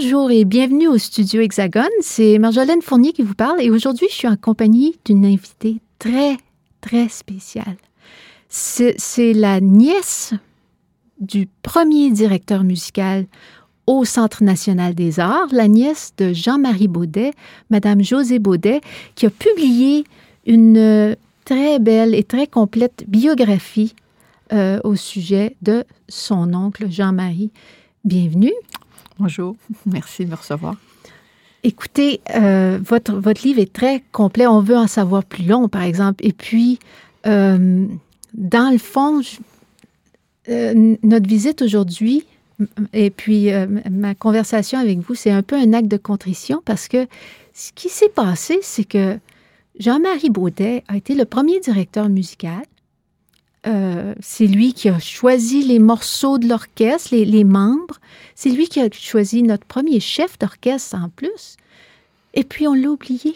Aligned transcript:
Bonjour 0.00 0.30
et 0.30 0.44
bienvenue 0.44 0.86
au 0.86 0.96
studio 0.96 1.40
Hexagone. 1.40 1.88
C'est 2.02 2.38
Marjolaine 2.38 2.82
Fournier 2.82 3.12
qui 3.12 3.22
vous 3.22 3.34
parle 3.34 3.60
et 3.60 3.68
aujourd'hui 3.68 4.06
je 4.08 4.14
suis 4.14 4.28
en 4.28 4.36
compagnie 4.36 4.96
d'une 5.04 5.26
invitée 5.26 5.80
très, 5.98 6.36
très 6.80 7.08
spéciale. 7.08 7.76
C'est 8.48 9.32
la 9.32 9.60
nièce 9.60 10.34
du 11.18 11.48
premier 11.62 12.12
directeur 12.12 12.62
musical 12.62 13.26
au 13.88 14.04
Centre 14.04 14.44
national 14.44 14.94
des 14.94 15.18
arts, 15.18 15.48
la 15.50 15.66
nièce 15.66 16.12
de 16.16 16.32
Jean-Marie 16.32 16.86
Baudet, 16.86 17.32
Madame 17.68 18.00
José 18.00 18.38
Baudet, 18.38 18.80
qui 19.16 19.26
a 19.26 19.30
publié 19.30 20.04
une 20.46 21.16
très 21.44 21.80
belle 21.80 22.14
et 22.14 22.22
très 22.22 22.46
complète 22.46 23.04
biographie 23.08 23.96
euh, 24.52 24.78
au 24.84 24.94
sujet 24.94 25.56
de 25.62 25.82
son 26.08 26.54
oncle 26.54 26.88
Jean-Marie. 26.88 27.50
Bienvenue. 28.04 28.54
Bonjour, 29.18 29.56
merci 29.86 30.24
de 30.24 30.30
me 30.30 30.36
recevoir. 30.36 30.76
Écoutez, 31.64 32.20
euh, 32.36 32.78
votre, 32.82 33.14
votre 33.14 33.42
livre 33.42 33.60
est 33.60 33.72
très 33.72 34.02
complet. 34.12 34.46
On 34.46 34.60
veut 34.60 34.76
en 34.76 34.86
savoir 34.86 35.24
plus 35.24 35.44
long, 35.44 35.68
par 35.68 35.82
exemple. 35.82 36.24
Et 36.24 36.32
puis, 36.32 36.78
euh, 37.26 37.86
dans 38.32 38.70
le 38.70 38.78
fond, 38.78 39.20
euh, 40.48 40.96
notre 41.02 41.28
visite 41.28 41.62
aujourd'hui 41.62 42.24
et 42.92 43.10
puis 43.10 43.50
ma 43.88 44.16
conversation 44.16 44.80
avec 44.80 44.98
vous, 44.98 45.14
c'est 45.14 45.30
un 45.30 45.44
peu 45.44 45.54
un 45.54 45.72
acte 45.74 45.86
de 45.86 45.96
contrition 45.96 46.60
parce 46.64 46.88
que 46.88 47.06
ce 47.54 47.70
qui 47.72 47.88
s'est 47.88 48.08
passé, 48.08 48.58
c'est 48.62 48.82
que 48.82 49.16
Jean-Marie 49.78 50.30
Baudet 50.30 50.82
a 50.88 50.96
été 50.96 51.14
le 51.14 51.24
premier 51.24 51.60
directeur 51.60 52.08
musical 52.08 52.62
euh, 53.68 54.14
c'est 54.20 54.46
lui 54.46 54.72
qui 54.72 54.88
a 54.88 54.98
choisi 54.98 55.62
les 55.62 55.78
morceaux 55.78 56.38
de 56.38 56.48
l'orchestre, 56.48 57.14
les, 57.14 57.44
membres. 57.44 57.98
C'est 58.34 58.50
lui 58.50 58.68
qui 58.68 58.80
a 58.80 58.88
choisi 58.90 59.42
notre 59.42 59.66
premier 59.66 60.00
chef 60.00 60.38
d'orchestre 60.38 60.96
en 60.96 61.08
plus. 61.10 61.56
Et 62.34 62.44
puis 62.44 62.66
on 62.66 62.74
l'a 62.74 62.88
oublié. 62.88 63.34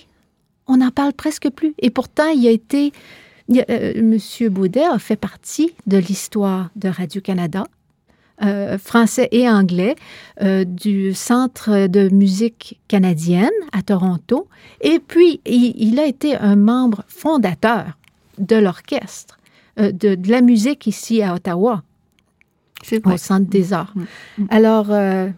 On 0.67 0.79
n'en 0.79 0.91
parle 0.91 1.13
presque 1.13 1.51
plus. 1.51 1.75
Et 1.79 1.91
pourtant, 1.91 2.29
il 2.29 2.47
a 2.47 2.51
été. 2.51 2.93
Euh, 3.69 4.01
Monsieur 4.03 4.49
Baudet 4.49 4.85
a 4.85 4.99
fait 4.99 5.17
partie 5.17 5.75
de 5.87 5.99
l'histoire 5.99 6.71
de 6.77 6.89
Radio-Canada, 6.89 7.65
euh, 8.43 8.79
français 8.79 9.29
et 9.33 9.51
anglais, 9.51 9.97
du 10.41 11.13
Centre 11.13 11.89
de 11.89 12.09
musique 12.09 12.79
canadienne 12.89 13.51
à 13.73 13.83
Toronto. 13.83 14.49
Et 14.81 15.01
puis, 15.01 15.41
il 15.45 15.99
a 15.99 16.07
été 16.07 16.37
un 16.37 16.57
membre 16.57 17.05
fondateur 17.09 17.99
de 18.39 18.57
l'orchestre. 18.57 19.37
Euh, 19.79 19.93
de, 19.93 20.19
la 20.31 20.43
musique 20.43 20.87
ici 20.87 21.23
à 21.23 21.35
Ottawa, 21.35 21.83
au 23.05 23.17
Centre 23.17 23.49
des 23.49 23.73
Arts. 23.73 23.93
Mm, 23.95 24.03
mm. 24.39 24.47
Alors, 24.51 24.91
euh, 24.91 25.29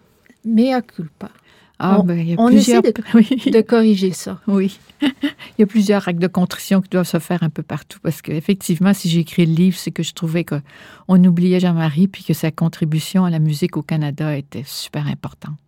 mea 0.44 0.82
culpa. 0.82 1.30
Ah, 1.78 1.98
on, 2.00 2.04
ben, 2.04 2.18
il 2.18 2.30
y 2.30 2.34
a 2.34 2.36
on 2.38 2.48
essaie 2.48 2.80
de, 2.82 3.60
corriger 3.60 4.12
ça. 4.12 4.40
Oui. 4.46 4.78
il 5.02 5.10
y 5.58 5.62
a 5.62 5.66
plusieurs 5.66 6.06
actes 6.06 6.20
de 6.20 6.26
contrition 6.28 6.80
qui 6.80 6.88
doivent 6.88 7.06
se 7.06 7.18
faire 7.18 7.42
un 7.42 7.50
peu 7.50 7.62
partout 7.62 7.98
parce 8.00 8.22
qu'effectivement, 8.22 8.94
si 8.94 9.08
j'ai 9.08 9.20
écrit 9.20 9.44
le 9.44 9.54
livre, 9.54 9.76
c'est 9.76 9.90
que 9.90 10.02
je 10.02 10.14
trouvais 10.14 10.44
qu'on 10.44 11.24
oubliait 11.24 11.60
Jean-Marie 11.60 12.08
puis 12.08 12.22
que 12.24 12.32
sa 12.32 12.50
contribution 12.50 13.24
à 13.24 13.30
la 13.30 13.40
musique 13.40 13.76
au 13.76 13.82
Canada 13.82 14.36
était 14.36 14.62
super 14.64 15.06
importante. 15.08 15.58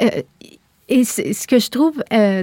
Euh, 0.00 0.22
et 0.88 1.04
ce 1.04 1.46
que 1.46 1.58
je 1.58 1.68
trouve 1.68 2.02
euh, 2.12 2.42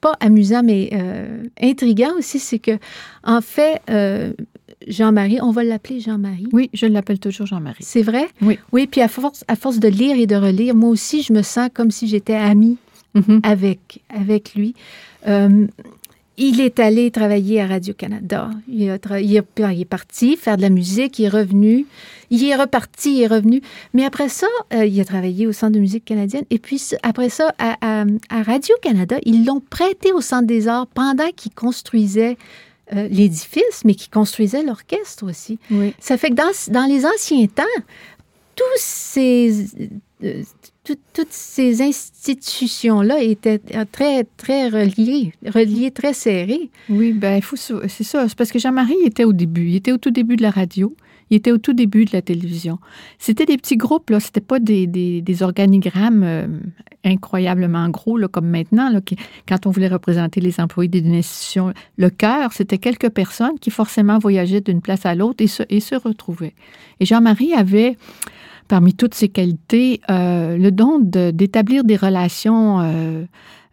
pas 0.00 0.16
amusant, 0.20 0.62
mais 0.62 0.90
euh, 0.92 1.42
intriguant 1.60 2.12
aussi, 2.16 2.38
c'est 2.38 2.58
que, 2.58 2.78
en 3.24 3.40
fait, 3.40 3.80
euh, 3.90 4.32
Jean-Marie, 4.86 5.40
on 5.42 5.50
va 5.50 5.64
l'appeler 5.64 6.00
Jean-Marie. 6.00 6.48
Oui, 6.52 6.70
je 6.72 6.86
l'appelle 6.86 7.18
toujours 7.18 7.46
Jean-Marie. 7.46 7.82
C'est 7.82 8.02
vrai? 8.02 8.28
Oui. 8.42 8.58
Oui, 8.72 8.86
puis 8.86 9.00
à 9.00 9.08
force, 9.08 9.44
à 9.48 9.56
force 9.56 9.78
de 9.78 9.88
lire 9.88 10.16
et 10.16 10.26
de 10.26 10.36
relire, 10.36 10.74
moi 10.74 10.90
aussi, 10.90 11.22
je 11.22 11.32
me 11.32 11.42
sens 11.42 11.68
comme 11.72 11.90
si 11.90 12.06
j'étais 12.06 12.34
amie 12.34 12.78
mm-hmm. 13.14 13.40
avec, 13.42 14.02
avec 14.08 14.54
lui. 14.54 14.74
Euh, 15.26 15.66
il 16.38 16.60
est 16.60 16.78
allé 16.78 17.10
travailler 17.10 17.60
à 17.60 17.66
Radio-Canada. 17.66 18.50
Il, 18.68 18.98
il, 19.20 19.36
est 19.36 19.84
parti 19.84 20.36
faire 20.36 20.56
de 20.56 20.62
la 20.62 20.70
musique, 20.70 21.18
il 21.18 21.24
est 21.24 21.28
revenu. 21.28 21.84
Il 22.30 22.44
est 22.44 22.54
reparti, 22.54 23.16
il 23.16 23.22
est 23.22 23.26
revenu. 23.26 23.60
Mais 23.92 24.04
après 24.04 24.28
ça, 24.28 24.46
euh, 24.72 24.86
il 24.86 25.00
a 25.00 25.04
travaillé 25.04 25.46
au 25.46 25.52
Centre 25.52 25.72
de 25.72 25.80
musique 25.80 26.04
canadienne. 26.04 26.44
Et 26.50 26.58
puis 26.58 26.80
après 27.02 27.28
ça, 27.28 27.52
à, 27.58 28.04
Radio-Canada, 28.30 29.16
ils 29.24 29.44
l'ont 29.44 29.60
prêté 29.60 30.12
au 30.12 30.20
Centre 30.20 30.46
des 30.46 30.68
arts 30.68 30.86
pendant 30.86 31.28
qu'il 31.34 31.52
construisait 31.52 32.36
euh, 32.94 33.08
l'édifice, 33.08 33.84
mais 33.84 33.94
qu'il 33.94 34.10
construisait 34.10 34.62
l'orchestre 34.62 35.24
aussi. 35.24 35.58
Ça 35.98 36.16
fait 36.16 36.30
que 36.30 36.34
dans, 36.34 36.72
dans 36.72 36.86
les 36.86 37.04
anciens 37.04 37.46
temps, 37.46 37.64
tous 38.54 38.64
ces, 38.76 39.66
euh, 40.22 40.42
toutes 41.12 41.32
ces 41.32 41.82
institutions-là 41.82 43.22
étaient 43.22 43.60
très, 43.92 44.24
très 44.36 44.68
reliées, 44.68 45.32
reliées 45.46 45.90
très 45.90 46.12
serrées. 46.12 46.70
Oui, 46.88 47.12
ben 47.12 47.40
c'est 47.88 48.04
ça. 48.04 48.28
C'est 48.28 48.36
parce 48.36 48.50
que 48.50 48.58
Jean-Marie 48.58 48.96
était 49.04 49.24
au 49.24 49.32
début. 49.32 49.68
Il 49.68 49.76
était 49.76 49.92
au 49.92 49.98
tout 49.98 50.10
début 50.10 50.36
de 50.36 50.42
la 50.42 50.50
radio. 50.50 50.94
Il 51.30 51.36
était 51.36 51.52
au 51.52 51.58
tout 51.58 51.74
début 51.74 52.04
de 52.04 52.10
la 52.12 52.22
télévision. 52.22 52.78
C'était 53.18 53.44
des 53.44 53.56
petits 53.56 53.76
groupes, 53.76 54.10
là. 54.10 54.20
C'était 54.20 54.40
pas 54.40 54.58
des, 54.60 54.86
des, 54.86 55.42
organigrammes 55.42 56.22
euh, 56.22 56.46
incroyablement 57.04 57.88
gros, 57.90 58.16
là, 58.16 58.28
comme 58.28 58.48
maintenant, 58.48 58.90
là, 58.90 59.00
quand 59.46 59.66
on 59.66 59.70
voulait 59.70 59.88
représenter 59.88 60.40
les 60.40 60.58
employés 60.60 60.88
d'une 60.88 61.14
institution. 61.14 61.72
Le 61.96 62.10
cœur, 62.10 62.52
c'était 62.52 62.78
quelques 62.78 63.10
personnes 63.10 63.58
qui 63.60 63.70
forcément 63.70 64.18
voyageaient 64.18 64.62
d'une 64.62 64.80
place 64.80 65.04
à 65.04 65.14
l'autre 65.14 65.42
et 65.44 65.48
se, 65.48 65.62
et 65.68 65.80
se 65.80 65.94
retrouvaient. 65.94 66.54
Et 67.00 67.04
Jean-Marie 67.04 67.52
avait 67.52 67.96
parmi 68.68 68.94
toutes 68.94 69.14
ses 69.14 69.28
qualités, 69.28 70.00
euh, 70.10 70.56
le 70.56 70.70
don 70.70 70.98
d'établir 71.00 71.84
des 71.84 71.96
relations 71.96 72.80
euh, 72.80 73.24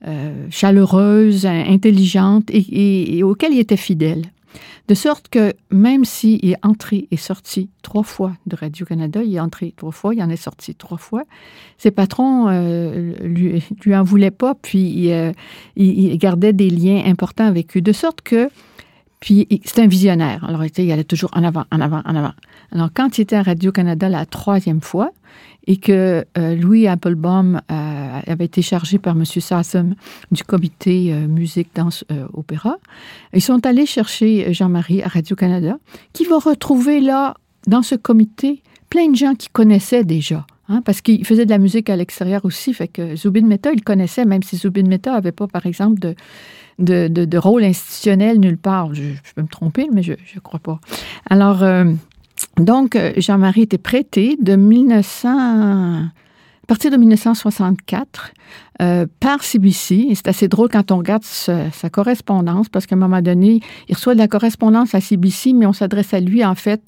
euh, 0.07 0.47
chaleureuses, 0.49 1.45
intelligentes 1.45 2.49
et, 2.49 3.21
auxquelles 3.23 3.53
il 3.53 3.59
était 3.59 3.77
fidèle. 3.77 4.23
De 4.87 4.93
sorte 4.93 5.29
que 5.29 5.53
même 5.71 6.05
s'il 6.05 6.45
est 6.49 6.63
entré 6.63 7.07
et 7.11 7.17
sorti 7.17 7.69
trois 7.81 8.03
fois 8.03 8.33
de 8.45 8.55
Radio-Canada, 8.55 9.21
il 9.23 9.35
est 9.35 9.39
entré 9.39 9.73
trois 9.75 9.91
fois, 9.91 10.13
il 10.13 10.23
en 10.23 10.29
est 10.29 10.35
sorti 10.37 10.75
trois 10.75 10.99
fois, 10.99 11.23
ses 11.77 11.91
patrons 11.91 12.49
lui, 13.21 13.63
lui 13.83 13.95
en 13.95 14.03
voulaient 14.03 14.31
pas, 14.31 14.53
puis 14.53 15.11
il, 15.75 16.17
gardait 16.17 16.53
des 16.53 16.69
liens 16.69 17.01
importants 17.05 17.47
avec 17.47 17.75
eux. 17.75 17.81
De 17.81 17.91
sorte 17.91 18.21
que, 18.21 18.47
puis 19.19 19.47
c'est 19.63 19.81
un 19.81 19.87
visionnaire. 19.87 20.43
Alors 20.43 20.63
il 20.65 20.91
allait 20.91 21.03
toujours 21.03 21.31
en 21.33 21.43
avant, 21.43 21.65
en 21.71 21.81
avant, 21.81 22.01
en 22.05 22.15
avant. 22.15 22.33
Alors, 22.71 22.89
quand 22.93 23.17
il 23.17 23.21
était 23.21 23.35
à 23.35 23.43
Radio-Canada 23.43 24.09
la 24.09 24.25
troisième 24.25 24.81
fois 24.81 25.11
et 25.67 25.77
que 25.77 26.25
euh, 26.37 26.55
Louis 26.55 26.87
Applebaum 26.87 27.61
euh, 27.71 28.19
avait 28.27 28.45
été 28.45 28.61
chargé 28.61 28.99
par 28.99 29.15
M. 29.15 29.25
Sassum 29.25 29.95
du 30.31 30.43
comité 30.43 31.13
euh, 31.13 31.27
musique, 31.27 31.69
danse, 31.73 32.03
opéra, 32.33 32.77
ils 33.33 33.41
sont 33.41 33.65
allés 33.65 33.85
chercher 33.85 34.53
Jean-Marie 34.53 35.01
à 35.01 35.07
Radio-Canada, 35.07 35.77
qui 36.13 36.25
va 36.25 36.37
retrouver 36.37 36.99
là, 36.99 37.35
dans 37.67 37.81
ce 37.81 37.95
comité, 37.95 38.61
plein 38.89 39.09
de 39.09 39.15
gens 39.15 39.33
qu'il 39.33 39.51
connaissait 39.51 40.03
déjà. 40.03 40.45
Hein, 40.67 40.81
parce 40.83 41.01
qu'il 41.01 41.25
faisait 41.25 41.45
de 41.45 41.51
la 41.51 41.59
musique 41.59 41.89
à 41.91 41.95
l'extérieur 41.95 42.43
aussi, 42.43 42.73
fait 42.73 42.87
que 42.87 43.15
Zubin 43.15 43.45
Mehta, 43.45 43.71
il 43.71 43.83
connaissait, 43.83 44.25
même 44.25 44.41
si 44.41 44.57
Zubin 44.57 44.87
Mehta 44.87 45.11
n'avait 45.11 45.31
pas, 45.31 45.47
par 45.47 45.65
exemple, 45.67 45.99
de, 45.99 46.15
de, 46.79 47.07
de, 47.07 47.37
rôle 47.37 47.63
institutionnel 47.63 48.39
nulle 48.39 48.57
part. 48.57 48.93
Je, 48.93 49.03
peux 49.35 49.41
me 49.41 49.47
tromper, 49.47 49.87
mais 49.91 50.03
je 50.03 50.11
ne 50.11 50.39
crois 50.41 50.59
pas. 50.59 50.79
Alors, 51.29 51.63
euh, 51.63 51.85
donc, 52.57 52.97
Jean-Marie 53.17 53.63
était 53.63 53.77
prêté 53.77 54.37
de 54.41 54.55
1900 54.55 56.07
à 56.65 56.67
partir 56.67 56.89
de 56.89 56.97
1964 56.97 58.33
euh, 58.81 59.05
par 59.19 59.43
CBC. 59.43 60.07
Et 60.09 60.15
c'est 60.15 60.27
assez 60.27 60.47
drôle 60.47 60.67
quand 60.67 60.91
on 60.91 60.97
regarde 60.97 61.23
sa, 61.23 61.69
correspondance, 61.91 62.69
parce 62.69 62.87
qu'à 62.87 62.95
un 62.95 62.97
moment 62.97 63.21
donné, 63.21 63.59
il 63.87 63.93
reçoit 63.93 64.15
de 64.15 64.19
la 64.19 64.27
correspondance 64.27 64.95
à 64.95 64.99
CBC, 64.99 65.53
mais 65.53 65.67
on 65.67 65.73
s'adresse 65.73 66.11
à 66.15 66.19
lui, 66.19 66.43
en 66.43 66.55
fait, 66.55 66.81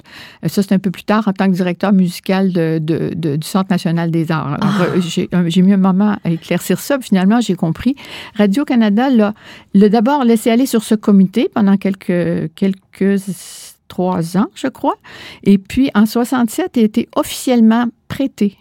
euh, 0.43 0.47
ça 0.47 0.63
c'est 0.63 0.73
un 0.73 0.79
peu 0.79 0.89
plus 0.89 1.03
tard, 1.03 1.27
en 1.27 1.33
tant 1.33 1.45
que 1.45 1.51
directeur 1.51 1.93
musical 1.93 2.51
de, 2.51 2.79
du 2.79 3.47
Centre 3.47 3.69
national 3.69 4.09
des 4.09 4.31
arts. 4.31 4.57
Ah. 4.61 4.81
Euh, 4.95 5.45
j'ai 5.47 5.61
mis 5.61 5.73
un 5.73 5.77
moment 5.77 6.17
à 6.23 6.31
éclaircir 6.31 6.79
ça, 6.79 6.99
finalement, 6.99 7.39
j'ai 7.39 7.55
compris. 7.55 7.95
Radio-Canada 8.35 9.11
l'a 9.11 9.89
d'abord 9.89 10.23
laissé 10.23 10.49
aller 10.49 10.65
sur 10.65 10.83
ce 10.83 10.95
comité 10.95 11.51
pendant 11.53 11.77
quelques, 11.77 12.51
quelques 12.55 13.21
trois 13.87 14.37
ans, 14.37 14.47
je 14.55 14.67
crois. 14.67 14.95
Et 15.43 15.59
puis, 15.59 15.91
en 15.93 16.07
67, 16.07 16.71
il 16.77 16.79
a 16.79 16.83
été 16.85 17.09
officiellement 17.15 17.85
prêté 18.07 18.57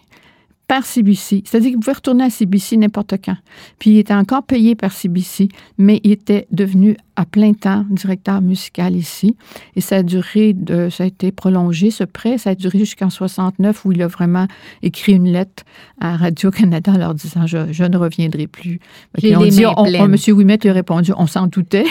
par 0.67 0.85
CBC. 0.85 1.43
C'est-à-dire 1.45 1.69
qu'il 1.71 1.79
pouvait 1.79 1.93
retourner 1.93 2.25
à 2.25 2.29
CBC 2.29 2.75
n'importe 2.75 3.15
quand. 3.23 3.37
Puis 3.79 3.91
il 3.91 3.99
était 3.99 4.13
encore 4.13 4.43
payé 4.43 4.75
par 4.75 4.91
CBC, 4.91 5.47
mais 5.77 6.01
il 6.03 6.11
était 6.11 6.45
devenu 6.51 6.97
à 7.15 7.25
plein 7.25 7.53
temps 7.53 7.85
directeur 7.89 8.41
musical 8.41 8.95
ici. 8.95 9.37
Et 9.75 9.81
ça 9.81 9.97
a 9.97 10.03
duré, 10.03 10.53
de, 10.53 10.89
ça 10.89 11.05
a 11.05 11.07
été 11.07 11.31
prolongé, 11.31 11.89
ce 11.89 12.03
prêt. 12.03 12.37
Ça 12.37 12.49
a 12.51 12.55
duré 12.55 12.79
jusqu'en 12.79 13.09
69 13.09 13.85
où 13.85 13.93
il 13.93 14.01
a 14.01 14.07
vraiment 14.07 14.47
écrit 14.83 15.13
une 15.13 15.31
lettre 15.31 15.63
à 16.01 16.17
Radio-Canada 16.17 16.91
en 16.91 16.97
leur 16.97 17.13
disant 17.13 17.47
je, 17.47 17.71
je, 17.71 17.83
ne 17.85 17.97
reviendrai 17.97 18.47
plus. 18.47 18.79
Et 19.21 19.35
on 19.37 19.45
dit, 19.45 19.65
on, 19.65 20.07
Monsieur 20.07 20.33
Ouimet 20.33 20.57
lui 20.61 20.69
a 20.69 20.73
répondu 20.73 21.13
on 21.17 21.27
s'en 21.27 21.47
doutait. 21.47 21.85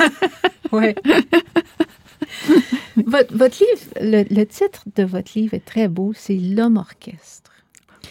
oui. 0.72 0.94
votre, 3.06 3.36
votre, 3.36 3.58
livre, 3.60 3.82
le, 4.00 4.24
le 4.34 4.46
titre 4.46 4.84
de 4.96 5.02
votre 5.02 5.32
livre 5.36 5.52
est 5.52 5.64
très 5.64 5.88
beau, 5.88 6.12
c'est 6.14 6.36
L'homme 6.36 6.78
orchestre. 6.78 7.55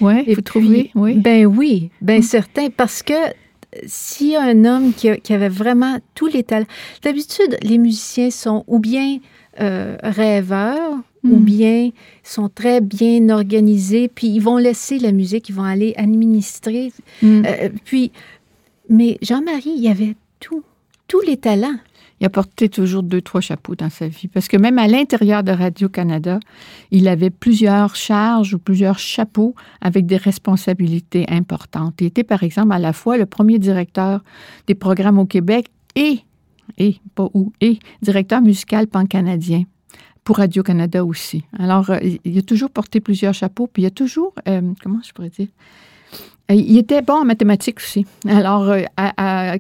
Ouais, 0.02 0.26
vous 0.28 0.42
trouvez? 0.42 0.92
Oui. 0.96 1.16
Ben 1.16 1.46
oui, 1.46 1.90
ben 2.02 2.22
certain, 2.22 2.70
parce 2.70 3.04
que 3.04 3.14
s'il 3.86 4.30
y 4.30 4.36
a 4.36 4.42
un 4.42 4.66
homme 4.66 4.94
qui, 4.94 5.10
avait 5.34 5.50
vraiment 5.50 5.98
tous 6.14 6.28
les 6.28 6.44
talents, 6.44 6.68
d'habitude, 7.02 7.58
les 7.62 7.78
musiciens 7.78 8.30
sont 8.30 8.64
ou 8.68 8.80
bien 8.80 9.20
euh, 9.60 9.98
rêveurs, 10.04 10.98
ou 11.24 11.38
hmm. 11.38 11.44
bien 11.44 11.90
sont 12.24 12.50
très 12.50 12.82
bien 12.82 13.30
organisés, 13.30 14.08
puis 14.08 14.28
ils 14.28 14.40
vont 14.40 14.58
laisser 14.58 15.00
la 15.00 15.12
musique, 15.12 15.50
ils 15.50 15.56
vont 15.56 15.64
aller 15.64 15.94
administrer. 15.98 16.92
Hmm. 17.22 17.44
Euh, 17.46 17.70
puis, 17.84 18.12
mais 18.90 19.18
Jean-Marie, 19.22 19.74
il 19.76 19.84
y 19.84 19.90
avait 19.90 20.16
tout, 20.40 20.64
tous 21.08 21.22
les 21.22 21.38
talents 21.38 21.78
il 22.20 22.26
a 22.26 22.30
porté 22.30 22.70
toujours 22.70 23.04
deux, 23.04 23.22
trois 23.22 23.42
chapeaux 23.42 23.76
dans 23.76 23.90
sa 23.90 24.08
vie. 24.08 24.28
Parce 24.28 24.48
que 24.48 24.58
même 24.58 24.80
à 24.80 24.88
l'intérieur 24.88 25.44
de 25.44 25.52
Radio-Canada, 25.52 26.40
il 26.92 27.08
avait 27.08 27.30
plusieurs 27.30 27.96
charges 27.96 28.54
ou 28.54 28.60
plusieurs 28.60 29.00
chapeaux 29.00 29.54
avec 29.82 30.06
des 30.06 30.18
responsabilités 30.18 31.26
importantes. 31.30 31.96
Il 32.00 32.08
était, 32.08 32.24
par 32.24 32.44
exemple, 32.44 32.74
à 32.74 32.80
la 32.80 32.94
fois 32.94 33.18
le 33.18 33.26
premier 33.26 33.60
directeur 33.60 34.24
des 34.68 34.76
programmes 34.76 35.20
au 35.20 35.26
Québec 35.26 35.68
et, 35.96 36.20
et, 36.78 36.96
pas 37.16 37.30
où, 37.34 37.52
et 37.60 37.80
directeur 38.02 38.42
musical 38.42 38.88
pan-canadien 38.88 39.64
pour 40.24 40.38
Radio-Canada 40.38 41.06
aussi. 41.06 41.44
Alors, 41.60 41.90
euh, 41.92 42.00
il 42.24 42.38
a 42.38 42.42
toujours 42.42 42.72
porté 42.72 43.00
plusieurs 43.00 43.34
chapeaux, 43.34 43.68
puis 43.68 43.84
il 43.84 43.86
a 43.86 43.92
toujours, 43.92 44.34
euh, 44.48 44.62
comment 44.82 45.00
je 45.06 45.14
pourrais 45.14 45.30
dire, 45.30 45.48
il 46.50 46.78
était 46.78 47.02
bon 47.02 47.22
en 47.22 47.26
mathématiques 47.26 47.80
aussi. 47.80 48.06
Alors, 48.28 48.70
euh, 48.70 48.84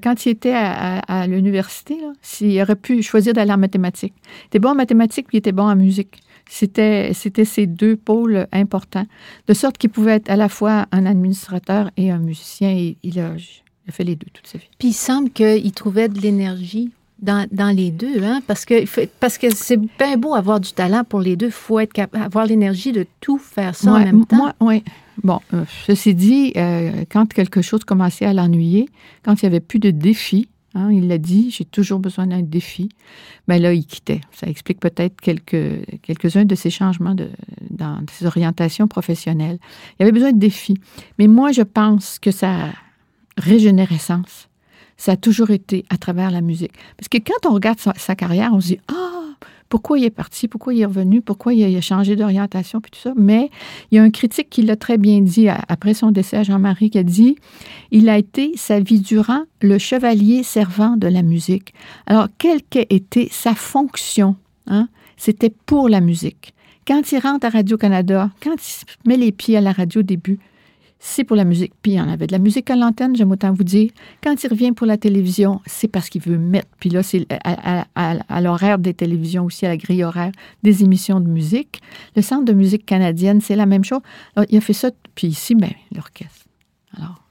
quand 0.04 0.26
il 0.26 0.30
était 0.30 0.54
à, 0.56 1.26
l'université, 1.28 1.98
s'il 2.22 2.62
aurait 2.62 2.76
pu 2.76 3.02
choisir 3.02 3.34
d'aller 3.34 3.52
en 3.52 3.58
mathématiques. 3.58 4.14
Il 4.44 4.48
était 4.48 4.60
bon 4.60 4.70
en 4.70 4.76
mathématiques, 4.76 5.28
puis 5.28 5.38
il 5.38 5.40
était 5.40 5.52
bon 5.52 5.64
en 5.64 5.76
musique. 5.76 6.22
C'était, 6.48 7.12
c'était 7.14 7.46
ces 7.46 7.66
deux 7.66 7.96
pôles 7.96 8.48
importants, 8.52 9.08
de 9.48 9.54
sorte 9.54 9.80
qu'il 9.80 9.90
pouvait 9.90 10.14
être 10.14 10.30
à 10.30 10.36
la 10.36 10.48
fois 10.48 10.86
un 10.92 11.08
administrateur 11.08 11.90
et 11.98 12.12
un 12.12 12.20
musicien. 12.20 12.70
Et 12.70 12.98
il 13.02 13.20
a, 13.20 13.32
fait 13.90 14.04
les 14.04 14.16
deux 14.16 14.28
toute 14.32 14.46
sa 14.46 14.60
vie. 14.60 14.70
Puis 14.78 14.90
il 14.90 14.94
semble 14.94 15.32
qu'il 15.32 15.72
trouvait 15.72 16.08
de 16.08 16.20
l'énergie 16.20 16.92
dans, 17.20 17.76
les 17.76 17.92
deux, 17.92 18.24
hein? 18.24 18.42
parce 18.46 18.66
que, 18.66 18.86
parce 19.20 19.38
que 19.38 19.54
c'est 19.54 19.78
bien 19.78 20.18
beau 20.18 20.36
avoir 20.36 20.60
du 20.60 20.72
talent 20.74 21.04
pour 21.04 21.22
les 21.22 21.36
deux. 21.36 21.48
Il 21.48 21.52
faut 21.52 21.80
être 21.80 22.00
avoir 22.14 22.46
l'énergie 22.46 22.92
de 22.92 23.06
tout 23.22 23.38
faire 23.38 23.76
ça 23.76 23.94
en 23.94 24.00
même 24.00 24.26
temps. 24.26 24.54
oui. 24.60 24.84
Bon, 25.24 25.40
euh, 25.54 25.64
ceci 25.88 26.14
dit, 26.14 26.52
euh, 26.58 27.06
quand 27.10 27.34
quelque 27.34 27.62
chose 27.62 27.86
commençait 27.86 28.26
à 28.26 28.34
l'ennuyer, 28.34 28.90
quand 29.24 29.42
il 29.42 29.46
n'y 29.46 29.48
avait 29.48 29.62
plus 29.62 29.80
de 29.80 29.90
défis, 29.90 30.50
hein, 30.74 30.92
il 30.92 31.08
l'a 31.08 31.18
dit, 31.18 31.52
j'ai 31.52 31.64
toujours 31.64 32.00
besoin 32.00 32.28
d'un 32.28 32.42
défi, 32.42 32.90
bien 33.48 33.60
là, 33.60 33.74
il 33.74 33.86
quittait. 33.86 34.22
Ça 34.32 34.48
explique 34.48 34.80
peut-être 34.80 35.20
quelques, 35.22 36.02
quelques-uns 36.02 36.44
de 36.44 36.56
ses 36.56 36.70
changements 36.70 37.16
de, 37.16 37.30
dans 37.70 38.04
ses 38.12 38.26
orientations 38.26 38.88
professionnelles. 38.88 39.58
Il 40.00 40.04
avait 40.04 40.12
besoin 40.12 40.34
de 40.34 40.40
défis. 40.40 40.78
Mais 41.18 41.28
moi, 41.28 41.54
je 41.54 41.62
pense 41.62 42.20
que 42.20 42.32
sa 42.32 42.74
régénérescence, 43.38 44.50
ça 44.98 45.14
a 45.14 45.18
toujours 45.18 45.52
été 45.52 45.86
à 45.90 45.98
travers 45.98 46.32
la 46.32 46.42
musique. 46.42 46.74
Parce 46.98 47.10
que 47.10 47.18
quand 47.18 47.50
on 47.50 47.54
regarde 47.54 47.80
sa, 47.80 48.16
carrière, 48.16 48.52
on 48.54 48.62
se 48.62 48.68
dit, 48.68 48.80
ah, 48.88 49.16
pourquoi 49.70 50.00
il 50.00 50.06
est 50.06 50.10
parti, 50.10 50.48
pourquoi 50.48 50.74
il 50.74 50.82
est 50.82 50.86
revenu, 50.86 51.22
pourquoi 51.22 51.54
il 51.54 51.76
a, 51.76 51.82
changé 51.82 52.16
d'orientation, 52.16 52.80
puis 52.82 52.92
tout 52.92 53.00
ça. 53.00 53.14
Mais 53.16 53.50
il 53.92 53.96
y 53.96 54.00
a 54.00 54.04
un 54.04 54.10
critique 54.10 54.50
qui 54.50 54.62
l'a 54.62 54.76
très 54.76 54.98
bien 54.98 55.22
dit 55.22 55.50
après 55.50 55.94
son 55.94 56.12
décès 56.12 56.38
à 56.38 56.44
Jean-Marie, 56.44 56.90
qui 56.90 56.98
a 56.98 57.04
dit 57.04 57.36
il 57.92 58.10
a 58.10 58.18
été 58.18 58.52
sa 58.56 58.80
vie 58.80 59.00
durant 59.00 59.44
le 59.62 59.78
chevalier 59.78 60.44
servant 60.44 60.96
de 60.98 61.08
la 61.08 61.24
musique. 61.24 61.74
Alors, 62.06 62.28
quelle 62.38 62.62
qu'ait 62.62 62.88
été 62.90 63.28
sa 63.32 63.56
fonction, 63.56 64.36
hein, 64.68 64.88
c'était 65.18 65.54
pour 65.66 65.90
la 65.90 66.02
musique. 66.02 66.54
Quand 66.88 67.12
il 67.12 67.18
rentre 67.18 67.48
à 67.48 67.50
Radio-Canada, 67.50 68.30
quand 68.42 68.56
il 68.56 69.10
met 69.10 69.18
les 69.18 69.32
pieds 69.32 69.58
à 69.58 69.62
la 69.62 69.72
radio 69.72 70.02
au 70.02 70.04
début, 70.04 70.40
c'est 71.08 71.24
pour 71.24 71.36
la 71.36 71.44
musique. 71.44 71.72
Puis 71.84 71.92
il 71.92 71.96
y 71.96 72.02
en 72.02 72.10
avait 72.10 72.26
de 72.26 72.32
la 72.32 72.40
musique 72.40 72.70
à 72.72 72.76
l'antenne, 72.76 73.16
j'aime 73.16 73.32
autant 73.32 73.54
vous 73.54 73.64
dire. 73.64 73.92
Quand 74.24 74.44
il 74.44 74.48
revient 74.50 74.72
pour 74.72 74.88
la 74.88 74.98
télévision, 74.98 75.62
c'est 75.68 75.88
parce 75.88 76.10
qu'il 76.10 76.22
veut 76.22 76.40
mettre, 76.40 76.68
puis 76.80 76.90
là, 76.90 77.04
c'est 77.04 77.28
à, 77.44 78.42
l'horaire 78.42 78.80
des 78.80 78.96
télévisions 78.96 79.46
aussi, 79.46 79.68
à 79.68 79.70
la 79.70 79.78
grille 79.78 80.04
horaire, 80.04 80.32
des 80.64 80.84
émissions 80.84 81.20
de 81.20 81.28
musique. 81.28 81.80
Le 82.16 82.24
Centre 82.24 82.44
de 82.46 82.54
musique 82.54 82.88
canadienne, 82.88 83.40
c'est 83.40 83.56
la 83.56 83.68
même 83.68 83.84
chose. 83.84 84.02
il 84.50 84.58
a 84.58 84.62
fait 84.62 84.74
ça, 84.74 84.90
puis 85.14 85.28
ici, 85.28 85.54
ben, 85.54 85.72
l'orchestre. 85.94 86.46
Alors. 86.98 87.22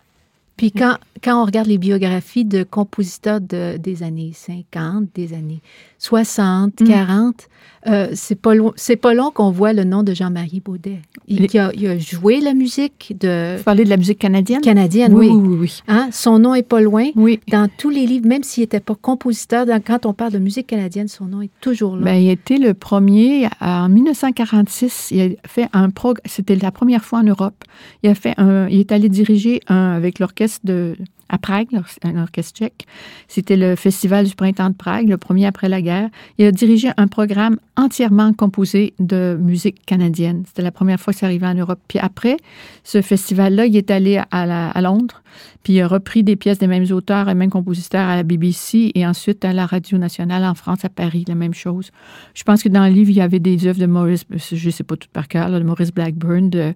Puis 0.56 0.70
quand, 0.70 0.98
quand 1.22 1.42
on 1.42 1.44
regarde 1.44 1.66
les 1.66 1.78
biographies 1.78 2.44
de 2.44 2.62
compositeurs 2.62 3.40
de, 3.40 3.76
des 3.76 4.04
années 4.04 4.32
50, 4.32 5.08
des 5.12 5.32
années 5.34 5.60
60, 6.04 6.84
40, 6.84 7.48
euh, 7.86 8.08
c'est 8.12 8.34
pas 8.34 8.54
long, 8.54 8.74
c'est 8.76 8.96
pas 8.96 9.14
long 9.14 9.30
qu'on 9.30 9.50
voit 9.50 9.72
le 9.72 9.84
nom 9.84 10.02
de 10.02 10.12
Jean-Marie 10.12 10.60
Baudet. 10.60 11.00
Il, 11.28 11.46
a, 11.58 11.98
joué 11.98 12.40
la 12.42 12.52
musique 12.52 13.14
de. 13.18 13.56
Vous 13.56 13.64
parlez 13.64 13.84
de 13.84 13.88
la 13.88 13.96
musique 13.96 14.18
canadienne? 14.18 14.60
Canadienne, 14.60 15.14
oui. 15.14 15.30
Oui, 15.30 15.56
oui, 15.58 15.82
Hein? 15.88 16.08
Son 16.12 16.38
nom 16.38 16.54
est 16.54 16.62
pas 16.62 16.82
loin. 16.82 17.08
Oui. 17.16 17.40
Dans 17.48 17.68
tous 17.78 17.88
les 17.88 18.06
livres, 18.06 18.26
même 18.26 18.42
s'il 18.42 18.64
n'était 18.64 18.80
pas 18.80 18.94
compositeur, 18.94 19.66
quand 19.86 20.04
on 20.04 20.12
parle 20.12 20.32
de 20.32 20.38
musique 20.38 20.66
canadienne, 20.66 21.08
son 21.08 21.24
nom 21.24 21.40
est 21.40 21.50
toujours 21.62 21.96
là. 21.96 22.04
Ben, 22.04 22.16
il 22.16 22.28
était 22.28 22.58
le 22.58 22.74
premier 22.74 23.48
en 23.62 23.88
1946. 23.88 25.08
Il 25.10 25.22
a 25.22 25.48
fait 25.48 25.68
un 25.72 25.88
prog. 25.88 26.18
C'était 26.26 26.56
la 26.56 26.70
première 26.70 27.02
fois 27.02 27.20
en 27.20 27.24
Europe. 27.24 27.64
Il 28.02 28.10
a 28.10 28.14
fait 28.14 28.34
un. 28.36 28.68
Il 28.68 28.78
est 28.78 28.92
allé 28.92 29.08
diriger 29.08 29.60
un 29.68 29.92
avec 29.92 30.18
l'orchestre 30.18 30.60
de 30.64 30.96
à 31.28 31.38
Prague, 31.38 31.68
un 32.02 32.22
orchestre 32.22 32.58
tchèque. 32.58 32.86
C'était 33.28 33.56
le 33.56 33.76
Festival 33.76 34.26
du 34.26 34.34
printemps 34.34 34.70
de 34.70 34.74
Prague, 34.74 35.08
le 35.08 35.16
premier 35.16 35.46
après 35.46 35.68
la 35.68 35.82
guerre. 35.82 36.08
Il 36.38 36.46
a 36.46 36.52
dirigé 36.52 36.90
un 36.96 37.06
programme 37.06 37.58
entièrement 37.76 38.32
composé 38.32 38.94
de 38.98 39.38
musique 39.40 39.84
canadienne. 39.84 40.44
C'était 40.46 40.62
la 40.62 40.70
première 40.70 41.00
fois 41.00 41.12
que 41.12 41.18
ça 41.18 41.26
arrivait 41.26 41.46
en 41.46 41.54
Europe. 41.54 41.80
Puis 41.88 41.98
après 41.98 42.36
ce 42.84 43.02
festival-là, 43.02 43.66
il 43.66 43.76
est 43.76 43.90
allé 43.90 44.22
à, 44.30 44.80
Londres 44.80 45.22
puis 45.64 45.72
il 45.72 45.80
a 45.80 45.88
repris 45.88 46.22
des 46.22 46.36
pièces 46.36 46.58
des 46.58 46.66
mêmes 46.66 46.86
auteurs 46.92 47.28
et 47.28 47.34
mêmes 47.34 47.50
compositeurs 47.50 48.06
à 48.06 48.16
la 48.16 48.22
BBC 48.22 48.92
et 48.94 49.06
ensuite 49.06 49.44
à 49.44 49.52
la 49.52 49.66
Radio 49.66 49.98
nationale 49.98 50.44
en 50.44 50.54
France, 50.54 50.84
à 50.84 50.88
Paris, 50.88 51.24
la 51.26 51.34
même 51.34 51.54
chose. 51.54 51.90
Je 52.34 52.44
pense 52.44 52.62
que 52.62 52.68
dans 52.68 52.86
le 52.86 52.92
livre, 52.92 53.10
il 53.10 53.16
y 53.16 53.20
avait 53.20 53.40
des 53.40 53.66
œuvres 53.66 53.80
de 53.80 53.86
Maurice, 53.86 54.24
je 54.30 54.66
ne 54.66 54.70
sais 54.70 54.84
pas 54.84 54.96
tout 54.96 55.08
par 55.12 55.26
cœur, 55.26 55.50
de 55.50 55.60
Maurice 55.60 55.92
Blackburn, 55.92 56.50
de 56.50 56.74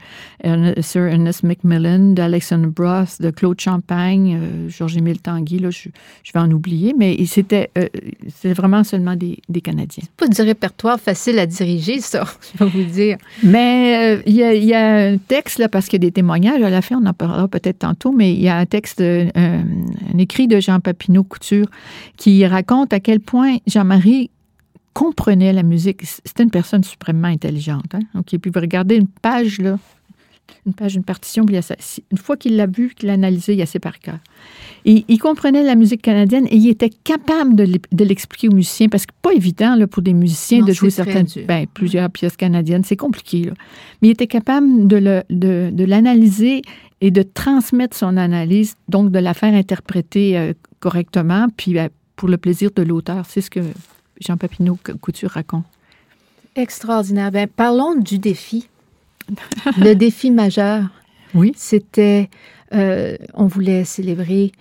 Sir 0.80 1.02
Ernest 1.02 1.42
Macmillan, 1.42 2.14
d'Alexandre 2.14 2.68
Broth, 2.68 3.20
de 3.20 3.30
Claude 3.30 3.60
Champagne, 3.60 4.37
euh, 4.38 4.68
Georges-Émile 4.68 5.20
Tanguy, 5.20 5.58
là, 5.58 5.70
je, 5.70 5.88
vais 6.32 6.40
en 6.40 6.50
oublier, 6.50 6.94
mais 6.96 7.16
c'était 7.26 7.70
euh, 7.76 7.88
vraiment 8.44 8.84
seulement 8.84 9.16
des, 9.16 9.38
des 9.48 9.60
Canadiens. 9.60 10.04
Pas 10.16 10.28
du 10.28 10.40
répertoire 10.42 10.98
facile 11.00 11.38
à 11.38 11.46
diriger, 11.46 12.00
ça, 12.00 12.24
je 12.54 12.64
vais 12.64 12.70
vous 12.70 12.90
dire. 12.90 13.18
Mais 13.42 14.16
euh, 14.16 14.22
il 14.26 14.34
y, 14.34 14.74
a 14.74 15.10
un 15.10 15.18
texte, 15.18 15.58
là, 15.58 15.68
parce 15.68 15.86
qu'il 15.86 16.02
y 16.02 16.06
a 16.06 16.08
des 16.08 16.12
témoignages 16.12 16.62
à 16.62 16.70
la 16.70 16.82
fin, 16.82 17.00
on 17.02 17.06
en 17.06 17.12
parlera 17.12 17.48
peut-être 17.48 17.80
tantôt, 17.80 18.12
mais 18.12 18.32
il 18.32 18.40
y 18.40 18.48
a 18.48 18.56
un 18.56 18.66
texte, 18.66 19.00
euh, 19.00 19.28
un, 19.34 20.18
écrit 20.18 20.48
de 20.48 20.60
Jean 20.60 20.80
Papineau 20.80 21.24
Couture 21.24 21.66
qui 22.16 22.46
raconte 22.46 22.92
à 22.92 23.00
quel 23.00 23.20
point 23.20 23.56
Jean-Marie 23.66 24.30
comprenait 24.92 25.52
la 25.52 25.62
musique. 25.62 26.04
C'était 26.04 26.42
une 26.42 26.50
personne 26.50 26.82
suprêmement 26.82 27.28
intelligente. 27.28 27.94
Hein? 27.94 28.22
puis 28.24 28.50
vous 28.52 28.60
regardez 28.60 28.96
une 28.96 29.06
page, 29.06 29.58
là, 29.60 29.78
une 30.66 30.74
page, 30.74 30.96
une 30.96 31.04
partition, 31.04 31.44
puis 31.44 31.56
une 32.10 32.18
fois 32.18 32.36
qu'il 32.36 32.56
l'a 32.56 32.66
vu, 32.66 32.92
qu'il 32.94 33.08
l'a 33.08 33.14
analysé, 33.14 33.54
il 33.54 33.62
a 33.62 33.66
ses 33.66 33.78
par 33.78 33.98
cœur. 33.98 34.18
Et 34.84 35.04
il 35.08 35.18
comprenait 35.18 35.62
la 35.62 35.74
musique 35.74 36.02
canadienne 36.02 36.46
et 36.50 36.56
il 36.56 36.68
était 36.68 36.90
capable 36.90 37.54
de 37.56 38.04
l'expliquer 38.04 38.48
aux 38.48 38.54
musiciens, 38.54 38.88
parce 38.88 39.06
que 39.06 39.12
pas 39.20 39.32
évident 39.32 39.74
là, 39.74 39.86
pour 39.86 40.02
des 40.02 40.12
musiciens 40.12 40.62
de 40.62 40.72
jouer 40.72 40.90
certaines, 40.90 41.26
ben, 41.46 41.66
plusieurs 41.66 42.10
pièces 42.10 42.36
canadiennes, 42.36 42.84
c'est 42.84 42.96
compliqué. 42.96 43.44
Là. 43.44 43.52
Mais 44.00 44.08
il 44.08 44.10
était 44.12 44.26
capable 44.26 44.86
de, 44.86 45.22
de, 45.30 45.84
l'analyser 45.84 46.62
et 47.00 47.10
de 47.10 47.22
transmettre 47.22 47.96
son 47.96 48.16
analyse, 48.16 48.76
donc 48.88 49.10
de 49.10 49.18
la 49.18 49.34
faire 49.34 49.54
interpréter 49.54 50.38
euh, 50.38 50.52
correctement, 50.80 51.46
puis 51.56 51.74
ben, 51.74 51.90
pour 52.16 52.28
le 52.28 52.36
plaisir 52.36 52.70
de 52.74 52.82
l'auteur. 52.82 53.24
C'est 53.28 53.40
ce 53.40 53.50
que 53.50 53.60
Jean 54.20 54.36
Papineau 54.36 54.78
Couture 55.00 55.30
raconte. 55.30 55.64
Extraordinaire. 56.56 57.30
Ben, 57.30 57.48
parlons 57.48 57.94
du 57.94 58.18
défi. 58.18 58.68
le 59.78 59.94
défi 59.94 60.30
majeur, 60.30 60.84
oui. 61.34 61.52
c'était, 61.56 62.28
euh, 62.74 63.16
on 63.34 63.46
voulait 63.46 63.84
célébrer 63.84 64.52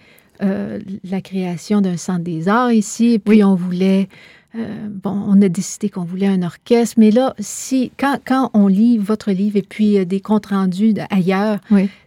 euh, 0.42 0.80
la 1.04 1.22
création 1.22 1.82
d'un 1.82 1.98
centre 1.98 2.24
des 2.24 2.48
arts 2.48 2.72
ici, 2.72 3.14
et 3.14 3.20
puis 3.20 3.44
on 3.44 3.56
voulait, 3.56 4.08
euh, 4.56 4.88
bon, 4.90 5.24
on 5.28 5.42
a 5.42 5.50
décidé 5.50 5.90
qu'on 5.90 6.04
voulait 6.04 6.28
un 6.28 6.44
orchestre, 6.44 6.96
mais 6.98 7.12
là, 7.12 7.34
si, 7.40 7.92
quand, 7.98 8.20
quand 8.26 8.52
on 8.54 8.68
lit 8.68 8.98
votre 8.98 9.32
livre 9.32 9.58
et 9.58 9.64
puis 9.64 10.06
des 10.06 10.20
comptes 10.20 10.48
rendus 10.48 10.94
ailleurs, 11.10 11.60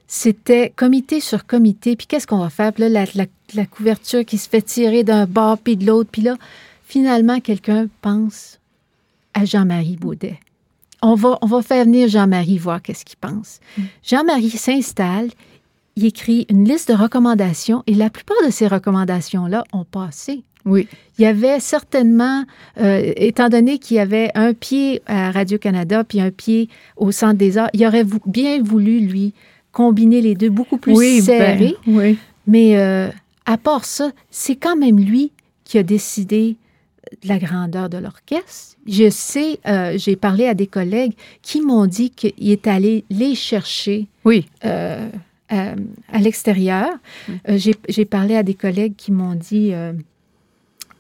c'était 0.07 0.73
comité 0.75 1.21
sur 1.21 1.47
comité, 1.47 1.97
puis 1.97 2.07
qu'est-ce 2.07 2.27
qu'on 2.27 2.39
va 2.39 2.51
faire? 2.51 2.73
Puis 2.73 2.89
là, 2.89 3.05
la, 3.15 3.27
la 3.55 3.67
couverture 3.67 4.25
qui 4.25 4.39
se 4.39 4.49
fait 4.49 4.63
tirer 4.63 5.05
d'un 5.05 5.27
bord 5.27 5.59
puis 5.59 5.77
de 5.77 5.87
l'autre, 5.87 6.11
puis 6.11 6.23
là, 6.23 6.37
finalement, 6.85 7.41
quelqu'un 7.41 7.87
pense 8.03 8.59
à 9.35 9.45
Jean-Marie 9.45 9.97
Baudet 9.97 10.39
on 11.03 11.15
va, 11.15 11.39
on 11.43 11.47
va 11.47 11.63
faire 11.63 11.85
venir 11.85 12.09
Jean-Marie 12.09 12.59
voir 12.59 12.83
qu'est-ce 12.83 13.05
qu'il 13.05 13.19
pense. 13.19 13.61
Mm. 13.77 13.83
Jean-Marie 14.03 14.51
s'installe, 14.51 15.31
il 15.97 16.05
écrit 16.05 16.47
une 16.49 16.65
liste 16.65 16.89
de 16.89 16.95
recommandations 16.95 17.83
et 17.87 17.95
la 17.95 18.11
plupart 18.11 18.37
de 18.45 18.51
ces 18.51 18.67
recommandations-là 18.67 19.65
ont 19.73 19.85
passé. 19.85 20.45
Oui. 20.65 20.89
Il 21.19 21.23
y 21.23 21.27
avait 21.27 21.59
certainement, 21.61 22.45
euh, 22.79 23.13
étant 23.17 23.49
donné 23.49 23.79
qu'il 23.79 23.97
y 23.97 24.01
avait 24.01 24.31
un 24.35 24.53
pied 24.53 25.03
à 25.07 25.31
Radio-Canada 25.31 26.05
puis 26.05 26.21
un 26.21 26.31
pied 26.31 26.69
au 26.97 27.13
Centre 27.13 27.35
des 27.35 27.57
Arts, 27.57 27.71
il 27.73 27.85
aurait 27.87 28.05
bien 28.27 28.63
voulu, 28.63 29.01
lui, 29.01 29.33
combiner 29.73 30.21
les 30.21 30.35
deux 30.35 30.51
beaucoup 30.51 30.79
plus 30.79 30.95
oui, 30.95 31.21
ben, 31.21 31.25
serrés. 31.25 31.77
oui. 31.87 32.19
Mais 32.47 32.77
euh, 32.77 33.09
à 33.47 33.57
part 33.57 33.85
ça, 33.85 34.11
c'est 34.31 34.57
quand 34.57 34.77
même 34.77 34.99
lui 34.99 35.33
qui 35.65 35.79
a 35.79 35.83
décidé 35.83 36.57
la 37.25 37.39
grandeur 37.39 37.89
de 37.89 37.99
l'orchestre. 37.99 38.77
Je 38.87 39.11
sais, 39.11 39.59
euh, 39.67 39.97
j'ai 39.97 40.17
parlé 40.17 40.47
à 40.47 40.55
des 40.55 40.67
collègues 40.67 41.15
qui 41.43 41.61
m'ont 41.61 41.87
dit 41.87 42.11
qu'il 42.11 42.51
est 42.51 42.67
allé 42.67 43.05
les 43.11 43.35
chercher 43.35 44.09
oui. 44.25 44.47
Euh, 44.65 45.09
euh, 45.53 45.75
à 46.13 46.19
l'extérieur. 46.19 46.89
j'ai 47.49 48.05
parlé 48.05 48.37
à 48.37 48.43
des 48.43 48.55
collègues 48.55 48.95
qui 48.97 49.11
m'ont 49.13 49.35
dit 49.35 49.73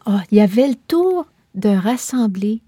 oh, 0.07 0.19
il 0.30 0.38
y 0.38 0.40
avait 0.40 0.69
le 0.69 0.75
tour 0.88 1.26
de 1.54 1.69
rassembler 1.69 2.61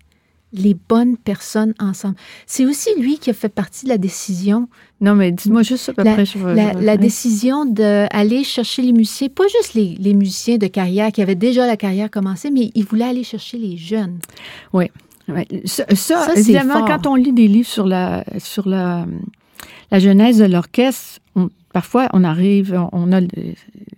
les 0.53 0.77
bonnes 0.89 1.17
personnes 1.17 1.75
ensemble. 1.79 2.17
C'est 2.47 2.65
aussi 2.65 2.91
lui 2.99 3.19
qui 3.19 3.31
a 3.31 3.33
fait 3.33 3.49
partie 3.49 3.85
de 3.85 3.91
la 3.91 3.99
décision. 3.99 4.69
Non, 5.01 5.15
mais 5.15 5.33
dis-moi 5.33 5.63
juste 5.63 5.89
à 5.89 5.95
peu 5.95 6.05
la, 6.05 6.13
près. 6.15 6.25
la, 6.55 6.73
la 6.75 6.97
décision 6.97 7.65
d'aller 7.65 8.45
chercher 8.45 8.83
les 8.83 8.93
musiciens, 8.93 9.29
pas 9.29 9.45
juste 9.49 9.75
les, 9.75 9.97
les, 9.99 10.15
musiciens 10.15 10.59
de 10.59 10.67
carrière 10.67 11.11
qui 11.11 11.23
avaient 11.23 11.35
déjà 11.35 11.67
la 11.67 11.77
carrière 11.77 12.11
commencée, 12.11 12.51
mais 12.51 12.71
il 12.75 12.85
voulait 12.85 13.05
aller 13.05 13.25
chercher 13.25 13.59
les 13.59 13.77
jeunes. 13.77 14.19
Oui. 14.73 14.91
Ça, 15.65 16.35
évidemment, 16.37 16.85
quand 16.85 17.07
on 17.07 17.15
lit 17.15 17.33
des 17.33 17.49
livres 17.49 17.69
sur 17.69 17.87
la, 17.87 18.25
sur 18.39 18.69
la, 18.69 19.07
la 19.91 19.99
genèse 19.99 20.39
de 20.39 20.45
l'orchestre, 20.45 21.21
parfois 21.73 22.09
on 22.13 22.25
arrive, 22.25 22.79
on 22.93 23.13
a 23.13 23.21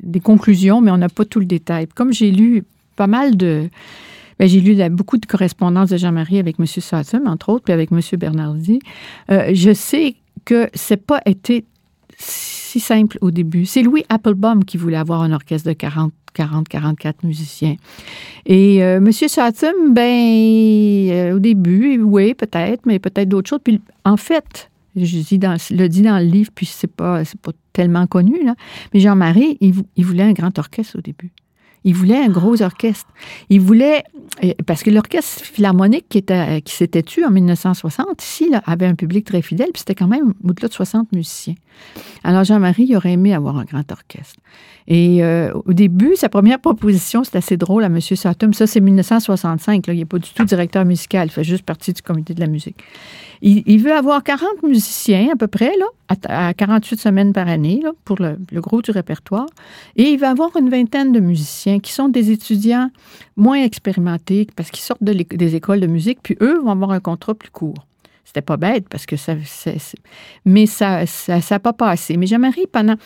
des 0.03 0.21
conclusions, 0.21 0.81
mais 0.81 0.91
on 0.91 0.99
n'a 0.99 1.09
pas 1.09 1.25
tout 1.25 1.41
le 1.41 1.47
détail. 1.47 1.87
Comme 1.95 2.13
j'ai 2.13 2.31
lu 2.31 2.65
pas 2.97 3.07
mal 3.07 3.37
de 3.37 3.69
j'ai 4.41 4.61
lu 4.61 4.77
beaucoup 4.91 5.19
de 5.19 5.27
correspondances 5.27 5.91
de 5.91 5.97
Jean-Marie 5.97 6.39
avec 6.39 6.59
M. 6.59 6.67
Satum, 6.67 7.27
entre 7.27 7.51
autres, 7.51 7.65
puis 7.65 7.73
avec 7.73 7.91
M. 7.93 8.01
Bernardi. 8.19 8.81
Euh, 9.31 9.51
je 9.55 9.73
sais 9.73 10.17
que 10.45 10.69
c'est 10.75 11.05
pas 11.05 11.21
été 11.27 11.65
si 12.19 12.81
simple 12.81 13.19
au 13.21 13.31
début. 13.31 13.67
C'est 13.67 13.83
Louis 13.83 14.05
Applebaum 14.09 14.65
qui 14.65 14.77
voulait 14.77 14.97
avoir 14.97 15.23
un 15.23 15.33
orchestre 15.33 15.69
de 15.69 15.75
40 15.75 16.13
40, 16.35 16.69
44 16.69 17.23
musiciens. 17.23 17.77
Et 18.45 18.83
euh, 18.83 18.97
M. 18.97 19.13
Satum, 19.13 19.95
ben, 19.95 20.03
euh, 20.03 21.37
au 21.37 21.39
début, 21.39 22.03
oui, 22.03 22.35
peut-être, 22.35 22.85
mais 22.85 22.99
peut-être 22.99 23.29
d'autres 23.29 23.49
choses. 23.49 23.61
Puis, 23.63 23.81
en 24.05 24.17
fait, 24.17 24.69
je 24.97 25.17
le 25.75 25.89
dis 25.89 26.03
dans 26.03 26.19
le 26.19 26.25
livre, 26.25 26.51
puis 26.55 26.67
c'est 26.67 26.91
pas, 26.91 27.23
pas 27.41 27.53
tellement 27.73 28.07
connu, 28.07 28.45
là, 28.45 28.55
mais 28.93 29.01
Jean-Marie, 29.01 29.57
il, 29.61 30.05
voulait 30.05 30.23
un 30.23 30.33
grand 30.33 30.59
orchestre 30.59 30.99
au 30.99 31.01
début. 31.01 31.31
Il 31.85 31.95
voulait 31.95 32.17
un 32.17 32.29
gros 32.29 32.63
orchestre. 32.63 33.11
Il 33.51 33.61
voulait, 33.61 34.05
euh, 34.43 34.53
parce 34.67 34.83
que 34.83 34.91
l'orchestre 34.91 35.45
philharmonique 35.45 36.07
qui, 36.09 36.23
qui 36.23 36.75
s'était 36.75 37.03
tué 37.03 37.25
en 37.25 37.31
1960, 37.31 38.23
ici, 38.23 38.51
avait 38.67 38.87
un 38.87 38.95
public 38.95 39.27
très 39.27 39.43
fidèle, 39.43 39.69
puis 39.73 39.81
c'était 39.81 39.95
quand 39.95 40.09
même 40.09 40.35
au-delà 40.43 40.69
de 40.69 40.73
60 40.73 41.13
musiciens. 41.13 41.55
Alors 42.23 42.45
Jean-Marie, 42.45 42.87
il 42.89 42.97
aurait 42.97 43.13
aimé 43.13 43.35
avoir 43.35 43.59
un 43.59 43.65
grand 43.65 43.91
orchestre. 43.93 44.41
Et 44.87 45.25
euh, 45.25 45.53
au 45.65 45.73
début, 45.73 46.15
sa 46.17 46.29
première 46.29 46.59
proposition, 46.59 47.25
c'est 47.25 47.37
assez 47.37 47.57
drôle 47.57 47.85
à 47.85 47.87
M. 47.87 48.01
Satum. 48.01 48.53
Ça, 48.53 48.67
c'est 48.67 48.81
1965. 48.81 49.87
Là. 49.87 49.95
Il 49.95 49.99
n'est 49.99 50.05
pas 50.05 50.19
du 50.19 50.31
tout 50.31 50.45
directeur 50.45 50.85
musical. 50.85 51.29
Il 51.29 51.31
fait 51.31 51.45
juste 51.45 51.65
partie 51.65 51.93
du 51.93 52.03
comité 52.03 52.35
de 52.35 52.41
la 52.41 52.47
musique. 52.47 52.83
Il, 53.47 53.83
veut 53.83 53.93
avoir 53.93 54.23
40 54.23 54.63
musiciens 54.63 55.29
à 55.33 55.37
peu 55.37 55.49
près, 55.49 55.73
à, 56.09 56.55
48 56.55 56.99
semaines 56.99 57.33
par 57.35 57.47
année, 57.47 57.83
pour 58.07 58.17
le, 58.19 58.39
gros 58.55 58.81
du 58.81 58.91
répertoire. 58.91 59.47
Et 59.97 60.05
il 60.05 60.19
va 60.19 60.31
avoir 60.31 60.57
une 60.57 60.71
vingtaine 60.71 61.13
de 61.13 61.21
musiciens 61.21 61.74
qui 61.81 61.93
sont 61.93 62.09
des 62.09 62.31
étudiants 62.31 62.91
moins 63.37 63.63
expérimentés 63.63 64.47
parce 64.57 64.71
qu'ils 64.71 64.83
sortent 64.83 65.03
des 65.03 65.55
écoles 65.55 65.81
de 65.81 65.87
musique, 65.87 66.19
puis 66.23 66.37
eux 66.41 66.61
vont 66.61 66.71
avoir 66.71 66.91
un 66.91 67.01
contrat 67.01 67.35
plus 67.35 67.51
court. 67.51 67.87
C'était 68.25 68.43
pas 68.43 68.57
bête 68.57 68.89
parce 68.89 69.07
que 69.07 69.17
ça. 69.17 69.35
mais 70.45 70.67
ça 70.67 71.01
n'a 71.01 71.07
ça, 71.07 71.41
ça 71.41 71.59
pas 71.59 71.73
passé. 71.73 72.17
Mais 72.17 72.27
Jean-Marie, 72.27 72.67
pendant. 72.71 72.97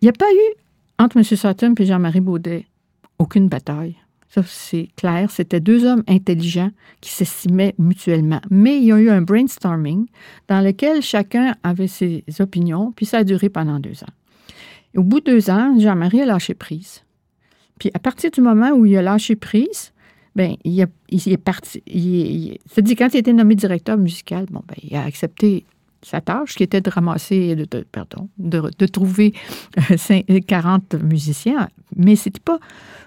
Il 0.00 0.06
n'y 0.06 0.08
a 0.10 0.12
pas 0.12 0.30
eu 0.30 0.54
entre 0.98 1.16
M. 1.16 1.24
Sutton 1.24 1.74
et 1.78 1.86
Jean-Marie 1.86 2.20
Baudet, 2.20 2.66
aucune 3.18 3.48
bataille. 3.48 3.96
Ça, 4.28 4.42
c'est 4.46 4.88
clair. 4.96 5.30
C'était 5.30 5.60
deux 5.60 5.84
hommes 5.84 6.02
intelligents 6.08 6.70
qui 7.00 7.10
s'estimaient 7.10 7.74
mutuellement. 7.78 8.40
Mais 8.50 8.78
il 8.78 8.84
y 8.84 8.92
a 8.92 8.98
eu 8.98 9.08
un 9.08 9.22
brainstorming 9.22 10.06
dans 10.48 10.60
lequel 10.60 11.02
chacun 11.02 11.54
avait 11.62 11.86
ses 11.86 12.24
opinions, 12.40 12.92
puis 12.96 13.06
ça 13.06 13.18
a 13.18 13.24
duré 13.24 13.48
pendant 13.48 13.78
deux 13.78 14.02
ans. 14.02 14.12
au 14.96 15.04
bout 15.04 15.20
de 15.20 15.32
deux 15.32 15.50
ans, 15.50 15.78
Jean-Marie 15.78 16.22
a 16.22 16.26
lâché 16.26 16.54
prise. 16.54 17.04
Puis 17.78 17.90
à 17.94 17.98
partir 17.98 18.30
du 18.30 18.40
moment 18.40 18.70
où 18.70 18.86
il 18.86 18.96
a 18.96 19.02
lâché 19.02 19.36
prise, 19.36 19.92
ben 20.36 20.56
il, 20.64 20.80
est 20.80 21.36
parti. 21.36 21.82
C'est-à-dire, 22.66 22.96
quand 22.98 23.14
il 23.14 23.18
était 23.18 23.32
nommé 23.32 23.54
directeur 23.54 23.96
musical, 23.96 24.46
bon, 24.50 24.62
ben, 24.66 24.76
il 24.82 24.96
a 24.96 25.04
accepté 25.04 25.64
sa 26.02 26.20
tâche, 26.20 26.54
qui 26.54 26.62
était 26.62 26.80
de 26.80 26.90
ramasser, 26.90 27.56
de, 27.56 27.86
pardon, 27.90 28.28
de, 28.38 28.86
trouver 28.86 29.32
40 30.46 30.94
euh, 30.94 30.98
musiciens. 30.98 31.68
Mais 31.96 32.16
c'était 32.16 32.40
pas 32.40 32.58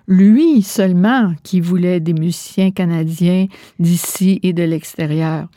lui 0.07 0.61
seulement 0.61 1.33
qui 1.43 1.61
voulait 1.61 1.99
des 1.99 2.13
musiciens 2.13 2.71
canadiens 2.71 3.47
d'ici 3.79 4.39
et 4.41 4.53
de 4.53 4.63
l'extérieur. 4.63 5.47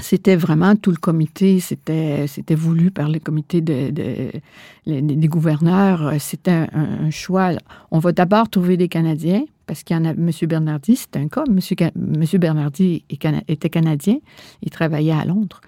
C'était 0.00 0.34
vraiment 0.34 0.74
tout 0.74 0.90
le 0.90 0.96
comité, 0.96 1.60
c'était, 1.60 2.26
c'était 2.26 2.56
voulu 2.56 2.90
par 2.90 3.08
le 3.08 3.20
comité 3.20 3.60
de, 3.60 3.90
des 4.86 5.28
gouverneurs. 5.28 6.12
C'était 6.18 6.66
un, 6.72 7.10
choix. 7.10 7.50
On 7.92 8.00
va 8.00 8.12
d'abord 8.12 8.48
trouver 8.48 8.76
des 8.76 8.88
Canadiens, 8.88 9.44
parce 9.66 9.82
qu'il 9.82 9.96
y 9.96 9.98
en 9.98 10.04
a, 10.04 10.10
M. 10.10 10.30
Bernardi, 10.42 10.96
c'est 10.96 11.16
un 11.16 11.28
cas. 11.28 11.44
M. 11.46 11.60
Monsieur 11.94 12.38
Bernardi 12.38 13.04
était 13.08 13.70
canadien, 13.70 14.18
il 14.62 14.70
travaillait 14.70 15.12
à 15.12 15.24
Londres. 15.24 15.60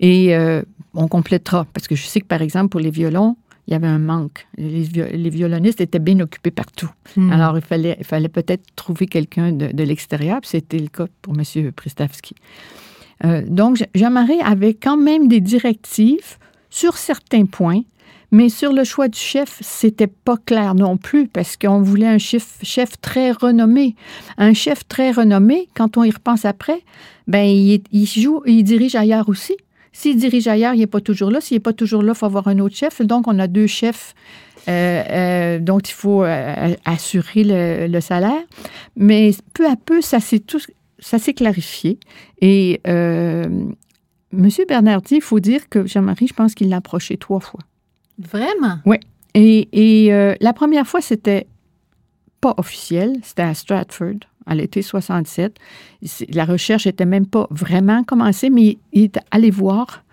Et 0.00 0.34
euh, 0.34 0.62
on 0.94 1.08
complétera, 1.08 1.66
parce 1.72 1.86
que 1.86 1.94
je 1.94 2.06
sais 2.06 2.20
que, 2.20 2.26
par 2.26 2.42
exemple, 2.42 2.70
pour 2.70 2.80
les 2.80 2.90
violons, 2.90 3.36
il 3.66 3.72
y 3.72 3.74
avait 3.74 3.86
un 3.86 3.98
manque. 3.98 4.46
Les, 4.58 4.82
violonistes 5.30 5.80
étaient 5.80 5.98
bien 5.98 6.20
occupés 6.20 6.50
partout. 6.50 6.90
Hmm. 7.16 7.32
Alors, 7.32 7.56
il 7.56 7.62
fallait, 7.62 7.96
il 7.98 8.04
fallait 8.04 8.28
peut-être 8.28 8.64
trouver 8.76 9.06
quelqu'un 9.06 9.52
de, 9.52 9.84
l'extérieur, 9.84 10.40
c'était 10.42 10.78
le 10.78 10.88
cas 10.88 11.06
pour 11.22 11.34
M. 11.34 11.72
Pristavski. 11.72 12.34
Euh, 13.24 13.42
donc, 13.46 13.84
Jean-Marie 13.94 14.40
avait 14.42 14.74
quand 14.74 14.96
même 14.96 15.28
des 15.28 15.40
directives 15.40 16.38
sur 16.70 16.96
certains 16.96 17.46
points 17.46 17.82
mais 18.34 18.48
sur 18.48 18.72
le 18.72 18.82
choix 18.82 19.06
du 19.06 19.18
chef, 19.18 19.58
c'était 19.60 20.08
pas 20.08 20.36
clair 20.36 20.74
non 20.74 20.96
plus 20.96 21.28
parce 21.28 21.56
qu'on 21.56 21.80
voulait 21.80 22.08
un 22.08 22.18
chef, 22.18 22.56
chef 22.64 23.00
très 23.00 23.30
renommé. 23.30 23.94
Un 24.38 24.54
chef 24.54 24.88
très 24.88 25.12
renommé, 25.12 25.68
quand 25.76 25.96
on 25.96 26.02
y 26.02 26.10
repense 26.10 26.44
après, 26.44 26.82
ben 27.28 27.44
il, 27.44 28.06
joue, 28.06 28.42
il 28.44 28.64
dirige 28.64 28.96
ailleurs 28.96 29.28
aussi. 29.28 29.56
S'il 29.92 30.16
dirige 30.16 30.48
ailleurs, 30.48 30.74
il 30.74 30.80
n'est 30.80 30.88
pas 30.88 31.00
toujours 31.00 31.30
là. 31.30 31.40
S'il 31.40 31.54
n'est 31.54 31.60
pas 31.60 31.72
toujours 31.72 32.02
là, 32.02 32.12
il 32.16 32.18
faut 32.18 32.26
avoir 32.26 32.48
un 32.48 32.58
autre 32.58 32.74
chef. 32.74 33.00
Donc, 33.02 33.28
on 33.28 33.38
a 33.38 33.46
deux 33.46 33.68
chefs 33.68 34.16
euh, 34.66 35.02
euh, 35.08 35.58
dont 35.60 35.78
il 35.78 35.92
faut 35.92 36.24
assurer 36.84 37.44
le, 37.86 38.00
salaire. 38.00 38.42
Mais 38.96 39.30
peu 39.52 39.70
à 39.70 39.76
peu, 39.76 40.00
ça 40.00 40.18
s'est 40.18 40.40
tout, 40.40 40.58
ça 41.04 41.18
s'est 41.18 41.34
clarifié. 41.34 41.98
Et 42.40 42.80
M. 44.34 44.50
Bernardi, 44.68 45.16
il 45.16 45.22
faut 45.22 45.40
dire 45.40 45.68
que 45.68 45.86
Jean-Marie, 45.86 46.26
je 46.26 46.34
pense 46.34 46.54
qu'il 46.54 46.68
l'a 46.68 46.76
approché 46.76 47.16
trois 47.16 47.40
fois. 47.40 47.60
Vraiment? 48.18 48.78
Oui. 48.86 48.96
Et, 49.34 49.68
et 49.72 50.12
euh, 50.12 50.34
la 50.40 50.52
première 50.52 50.86
fois, 50.86 51.00
c'était 51.00 51.46
pas 52.40 52.54
officiel, 52.56 53.16
c'était 53.22 53.42
à 53.42 53.54
Stratford, 53.54 54.20
à 54.46 54.54
l'été 54.54 54.82
67. 54.82 55.56
La 56.32 56.44
recherche 56.44 56.86
n'était 56.86 57.06
même 57.06 57.26
pas 57.26 57.46
vraiment 57.50 58.04
commencée, 58.04 58.50
mais 58.50 58.78
il 58.92 59.04
est 59.04 59.18
allé 59.30 59.50
voir. 59.50 60.04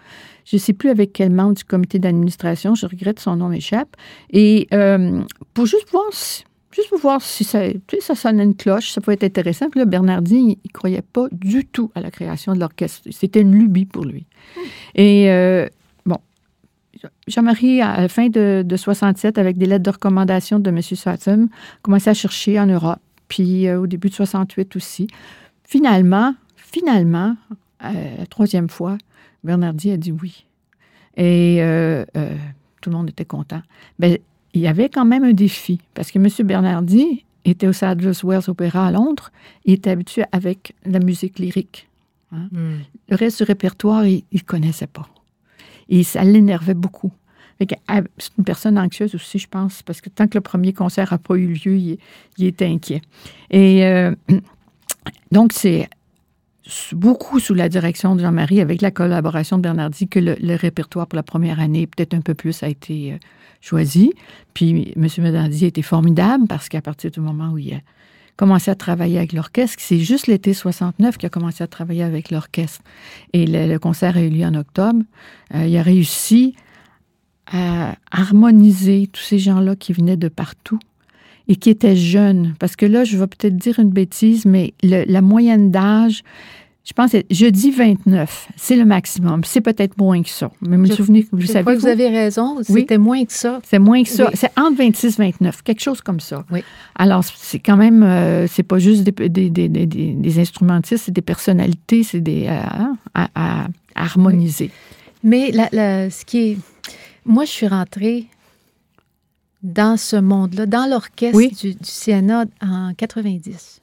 Je 0.46 0.56
ne 0.56 0.60
sais 0.60 0.74
plus 0.74 0.90
avec 0.90 1.14
quel 1.14 1.32
membre 1.32 1.56
du 1.56 1.64
comité 1.64 2.00
d'administration, 2.00 2.74
je 2.74 2.88
regrette, 2.88 3.20
son 3.20 3.36
nom 3.36 3.50
m'échappe. 3.50 3.96
Et 4.32 4.68
euh, 4.74 5.22
pour 5.54 5.66
juste 5.68 5.90
voir 5.92 6.06
si, 6.12 6.44
juste 6.72 6.90
pour 6.90 7.00
voir 7.00 7.22
si 7.22 7.44
ça, 7.44 7.62
tu 7.88 8.02
ça 8.02 8.16
sonnait 8.16 8.44
une 8.44 8.56
cloche, 8.56 8.92
ça 8.92 9.02
pouvait 9.02 9.16
être 9.16 9.24
intéressant. 9.24 9.70
Puis 9.70 9.80
là, 9.80 9.86
Bernardine, 9.86 10.52
il 10.52 10.58
ne 10.64 10.72
croyait 10.72 11.02
pas 11.02 11.28
du 11.32 11.66
tout 11.66 11.92
à 11.96 12.02
la 12.02 12.12
création 12.12 12.54
de 12.54 12.60
l'orchestre. 12.60 13.08
C'était 13.12 13.42
une 13.42 13.56
lubie 13.56 13.86
pour 13.86 14.06
lui. 14.06 14.26
Et 14.96 15.30
euh, 15.30 15.68
bon, 16.06 16.18
Jean-Marie, 17.28 17.82
à 17.82 18.02
la 18.02 18.08
fin 18.08 18.30
de, 18.30 18.64
de, 18.66 18.78
67, 18.78 19.38
avec 19.38 19.58
des 19.58 19.66
lettres 19.66 19.84
de 19.84 19.90
recommandation 19.90 20.60
de 20.60 20.70
M. 20.70 20.82
Satum, 20.82 21.50
commençait 21.82 22.10
à 22.10 22.14
chercher 22.14 22.60
en 22.60 22.66
Europe. 22.68 23.00
Puis 23.28 23.68
euh, 23.68 23.82
au 23.82 23.88
début 23.88 24.10
de 24.10 24.16
68 24.16 24.76
aussi. 24.76 25.08
Finalement, 25.64 26.36
finalement, 26.56 27.36
euh, 27.84 28.18
la 28.18 28.26
troisième 28.26 28.70
fois, 28.70 28.98
Bernardi 29.44 29.92
a 29.92 29.98
dit 29.98 30.12
oui. 30.12 30.46
Et 31.18 31.60
tout 32.82 32.90
le 32.90 32.96
monde 32.96 33.10
était 33.10 33.26
content. 33.26 33.62
Mais 34.00 34.22
il 34.54 34.62
y 34.62 34.68
avait 34.68 34.90
quand 34.90 35.06
même 35.06 35.24
un 35.24 35.34
défi, 35.34 35.80
parce 35.94 36.12
que 36.12 36.20
M. 36.20 36.28
Bernardi 36.46 37.24
était 37.46 37.68
au 37.68 37.74
Sadler's 37.74 38.24
Wells 38.24 38.50
Opera 38.50 38.88
à 38.88 38.92
Londres. 38.92 39.32
Il 39.66 39.74
était 39.74 39.90
habitué 39.90 40.24
avec 40.32 40.74
la 40.86 41.00
musique 41.00 41.40
lyrique. 41.40 41.88
Hein? 42.32 42.50
Mm. 42.52 42.80
Le 43.10 43.16
reste 43.16 43.38
du 43.38 43.44
répertoire, 43.44 44.06
il 44.06 44.24
ne 44.32 44.40
connaissait 44.40 44.88
pas. 44.88 45.08
Et 45.90 46.04
ça 46.04 46.24
l'énervait 46.24 46.74
beaucoup. 46.74 47.12
Ah, 47.88 48.02
c'est 48.18 48.32
une 48.38 48.44
personne 48.44 48.80
anxieuse 48.80 49.14
aussi, 49.14 49.38
je 49.38 49.48
pense, 49.48 49.84
parce 49.84 50.02
que 50.02 50.10
tant 50.10 50.28
que 50.28 50.36
le 50.36 50.42
premier 50.42 50.74
concert 50.74 51.10
n'a 51.12 51.18
pas 51.18 51.36
eu 51.36 51.48
lieu, 51.48 51.78
il, 51.78 51.98
il 52.38 52.46
était 52.48 52.66
inquiet. 52.66 53.02
Et 53.52 53.86
euh, 53.86 54.16
donc, 55.32 55.54
c'est 55.54 55.88
beaucoup 56.94 57.40
sous 57.40 57.54
la 57.54 57.70
direction 57.70 58.16
de 58.16 58.22
Jean-Marie, 58.22 58.62
avec 58.62 58.82
la 58.82 58.92
collaboration 58.92 59.58
de 59.58 59.64
Bernardi, 59.64 60.08
que 60.08 60.20
le, 60.20 60.56
répertoire 60.56 61.08
pour 61.08 61.16
la 61.16 61.24
première 61.24 61.60
année, 61.60 61.88
peut-être 61.88 62.14
un 62.14 62.22
peu 62.22 62.34
plus, 62.34 62.64
a 62.64 62.68
été 62.68 63.14
euh, 63.14 63.18
choisi. 63.62 64.14
Puis 64.54 64.94
M. 64.96 65.08
Bernardi 65.18 65.66
était 65.66 65.82
formidable 65.82 66.48
parce 66.48 66.70
qu'à 66.70 66.82
partir 66.82 67.12
du 67.12 67.20
moment 67.20 67.52
où 67.52 67.58
il 67.58 67.74
a 67.74 67.80
commencé 68.36 68.72
à 68.72 68.76
travailler 68.76 69.18
avec 69.18 69.34
l'orchestre, 69.34 69.78
c'est 69.80 70.00
juste 70.00 70.28
l'été 70.28 70.54
69 70.54 71.18
qu'il 71.18 71.28
a 71.28 71.30
commencé 71.30 71.64
à 71.64 71.68
travailler 71.68 72.04
avec 72.04 72.32
l'orchestre. 72.32 72.82
Et 73.34 73.46
le, 73.46 73.68
le, 73.68 73.80
concert 73.80 74.18
a 74.18 74.22
eu 74.22 74.30
lieu 74.30 74.46
en 74.46 74.56
octobre. 74.56 75.02
Euh, 75.56 75.66
il 75.68 75.78
a 75.78 75.84
réussi 75.84 76.56
à 77.48 77.96
harmoniser 78.12 79.10
tous 79.12 79.22
ces 79.22 79.40
gens-là 79.40 79.76
qui 79.76 79.94
venaient 79.94 80.18
de 80.18 80.30
partout 80.30 80.80
et 81.52 81.58
qui 81.58 81.70
étaient 81.70 81.98
jeunes. 81.98 82.56
Parce 82.60 82.78
que 82.78 82.86
là, 82.86 83.04
je 83.04 83.18
vais 83.18 83.28
peut-être 83.28 83.58
dire 83.58 83.78
une 83.78 83.90
bêtise, 83.90 84.46
mais 84.46 84.74
le, 84.84 85.04
la 85.06 85.22
moyenne 85.22 85.70
d'âge, 85.70 86.24
je 86.86 86.94
pense, 86.94 87.12
je 87.12 87.46
dis 87.48 87.72
29. 87.72 88.48
C'est 88.56 88.78
le 88.78 88.86
maximum. 88.86 89.44
C'est 89.44 89.60
peut-être 89.60 89.98
moins 89.98 90.24
que 90.24 90.30
ça. 90.30 90.50
Mais 90.62 90.78
me 90.78 90.86
souvenez, 90.88 91.28
vous 91.30 91.42
je 91.42 91.48
savez. 91.48 91.64
Crois 91.64 91.76
que 91.76 91.82
vous 91.82 91.88
avez 91.88 92.08
raison. 92.08 92.64
C'était 92.64 92.96
oui. 92.96 93.04
moins 93.04 93.26
que 93.26 93.34
ça. 93.34 93.60
C'est 93.66 93.80
moins 93.80 94.02
que 94.02 94.10
ça. 94.10 94.28
Oui. 94.28 94.32
C'est 94.34 94.58
entre 94.58 94.78
26 94.78 95.08
et 95.20 95.24
29. 95.24 95.62
Quelque 95.62 95.82
chose 95.82 96.00
comme 96.00 96.22
ça. 96.22 96.46
Oui. 96.52 96.64
Alors, 96.96 97.26
c'est 97.26 97.60
quand 97.60 97.76
même, 97.76 98.02
euh, 98.02 98.48
c'est 98.48 98.64
pas 98.64 98.80
juste 98.80 99.04
des, 99.04 99.28
des, 99.28 99.50
des, 99.50 99.68
des 99.68 100.40
instrumentistes, 100.40 101.04
c'est 101.08 101.12
des 101.12 101.22
personnalités, 101.22 102.04
c'est 102.04 102.22
des. 102.22 102.48
Euh, 102.48 102.62
à, 103.14 103.28
à, 103.36 103.64
à, 103.64 103.68
harmoniser. 103.94 104.72
Mais 105.22 105.52
la, 105.52 105.68
la, 105.74 106.10
ce 106.10 106.24
qui 106.24 106.38
est. 106.40 106.58
Moi, 107.26 107.44
je 107.44 107.52
suis 107.52 107.68
rentrée 107.68 108.28
dans 109.64 109.98
ce 109.98 110.16
monde-là, 110.16 110.66
dans 110.66 110.90
l'orchestre 110.90 111.38
oui. 111.38 111.52
du, 111.52 111.74
du, 111.74 111.80
CNA 111.84 112.46
en 112.62 112.94
90. 112.96 113.82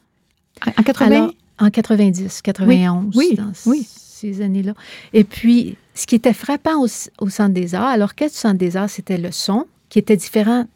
En 0.67 0.83
80? 0.83 1.07
Alors, 1.07 1.35
en 1.59 1.71
90, 1.71 2.43
91, 2.43 3.17
oui, 3.17 3.35
dans 3.37 3.53
oui. 3.67 3.87
ces 3.89 4.43
années-là. 4.43 4.75
Et 5.13 5.25
puis, 5.25 5.77
ce 5.95 6.07
qui 6.07 6.15
était 6.15 6.33
frappant 6.33 6.83
au, 6.83 6.87
au 7.21 7.29
Centre 7.29 7.55
des 7.55 7.75
Arts, 7.75 7.87
à 7.87 7.97
l'orchestre 7.97 8.37
du 8.37 8.41
Centre 8.41 8.59
des 8.59 8.77
Arts, 8.77 8.91
c'était 8.91 9.19
le 9.19 9.33
son, 9.33 9.67
qui 9.89 9.99
était 9.99 10.17
différent. 10.17 10.67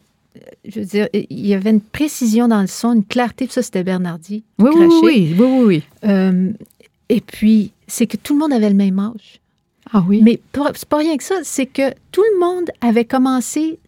Je 0.65 0.81
veux 0.81 0.87
dire, 0.87 1.09
il 1.13 1.47
y 1.47 1.55
avait 1.55 1.71
une 1.71 1.81
précision 1.81 2.49
dans 2.49 2.61
le 2.61 2.67
son, 2.67 2.95
une 2.95 3.05
clarté, 3.05 3.47
ça, 3.51 3.63
c'était 3.63 3.85
Bernardi. 3.85 4.45
Oui, 4.59 4.71
oui, 4.75 4.87
oui, 4.87 5.01
oui, 5.03 5.37
oui, 5.39 5.65
oui. 5.65 5.83
Euh, 6.05 6.53
et 7.09 7.21
puis, 7.21 7.73
c'est 7.87 8.07
que 8.07 8.17
tout 8.17 8.33
le 8.35 8.41
monde 8.41 8.53
avait 8.53 8.71
le 8.71 8.77
même 8.77 8.99
âge. 8.99 9.41
Ah 9.93 10.03
oui. 10.09 10.23
Mais 10.23 10.41
c'est 10.75 10.89
pas 10.89 10.99
rien 10.99 11.17
que 11.17 11.25
ça, 11.25 11.35
c'est 11.43 11.67
que 11.67 11.91
tout 12.11 12.23
le 12.35 12.41
monde 12.41 12.71
avait 12.81 13.05
commencé 13.05 13.79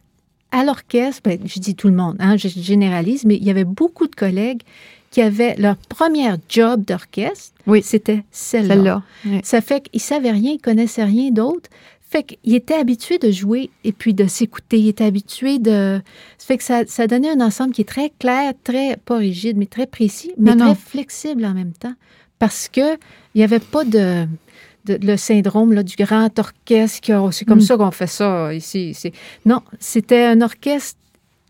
à 0.54 0.64
l'orchestre, 0.64 1.20
ben, 1.24 1.38
je 1.44 1.58
dis 1.58 1.74
tout 1.74 1.88
le 1.88 1.94
monde, 1.94 2.16
hein, 2.20 2.36
je 2.36 2.46
généralise, 2.46 3.24
mais 3.24 3.34
il 3.34 3.44
y 3.44 3.50
avait 3.50 3.64
beaucoup 3.64 4.06
de 4.06 4.14
collègues 4.14 4.62
qui 5.10 5.20
avaient 5.20 5.56
leur 5.56 5.76
première 5.76 6.38
job 6.48 6.84
d'orchestre, 6.84 7.52
oui. 7.66 7.82
c'était 7.82 8.22
celle-là. 8.30 9.02
Celle 9.22 9.32
oui. 9.32 9.40
Ça 9.42 9.60
fait 9.60 9.88
qu'ils 9.88 10.00
savaient 10.00 10.30
rien, 10.30 10.52
ils 10.52 10.60
connaissaient 10.60 11.04
rien 11.04 11.32
d'autre. 11.32 11.68
Fait 12.08 12.22
qu'ils 12.22 12.54
étaient 12.54 12.74
habitués 12.74 13.18
de 13.18 13.32
jouer 13.32 13.70
et 13.82 13.90
puis 13.90 14.14
de 14.14 14.28
s'écouter. 14.28 14.78
Ils 14.78 14.88
étaient 14.90 15.04
habitués 15.04 15.58
de. 15.58 16.00
Ça 16.38 16.46
fait 16.46 16.58
que 16.58 16.62
ça, 16.62 16.86
ça, 16.86 17.08
donnait 17.08 17.30
un 17.30 17.40
ensemble 17.40 17.72
qui 17.72 17.80
est 17.80 17.88
très 17.88 18.10
clair, 18.20 18.52
très, 18.62 18.96
pas 18.96 19.16
rigide, 19.16 19.56
mais 19.56 19.66
très 19.66 19.86
précis, 19.86 20.32
mais 20.38 20.52
non, 20.52 20.58
très 20.58 20.68
non. 20.68 20.74
flexible 20.76 21.44
en 21.44 21.54
même 21.54 21.72
temps. 21.72 21.94
Parce 22.38 22.68
que 22.68 22.94
il 23.34 23.38
n'y 23.38 23.42
avait 23.42 23.58
pas 23.58 23.84
de 23.84 24.26
de, 24.84 24.98
le 25.00 25.16
syndrome 25.16 25.72
là, 25.72 25.82
du 25.82 25.96
grand 25.96 26.38
orchestre. 26.38 27.30
C'est 27.32 27.44
comme 27.44 27.58
mm. 27.58 27.62
ça 27.62 27.76
qu'on 27.76 27.90
fait 27.90 28.06
ça 28.06 28.52
ici. 28.54 28.96
Non, 29.44 29.62
c'était 29.78 30.24
un 30.24 30.40
orchestre 30.40 30.98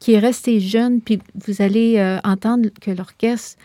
qui 0.00 0.12
est 0.12 0.18
resté 0.18 0.60
jeune, 0.60 1.00
puis 1.00 1.18
vous 1.46 1.62
allez 1.62 1.96
euh, 1.96 2.18
entendre 2.24 2.68
que 2.80 2.90
l'orchestre 2.90 3.56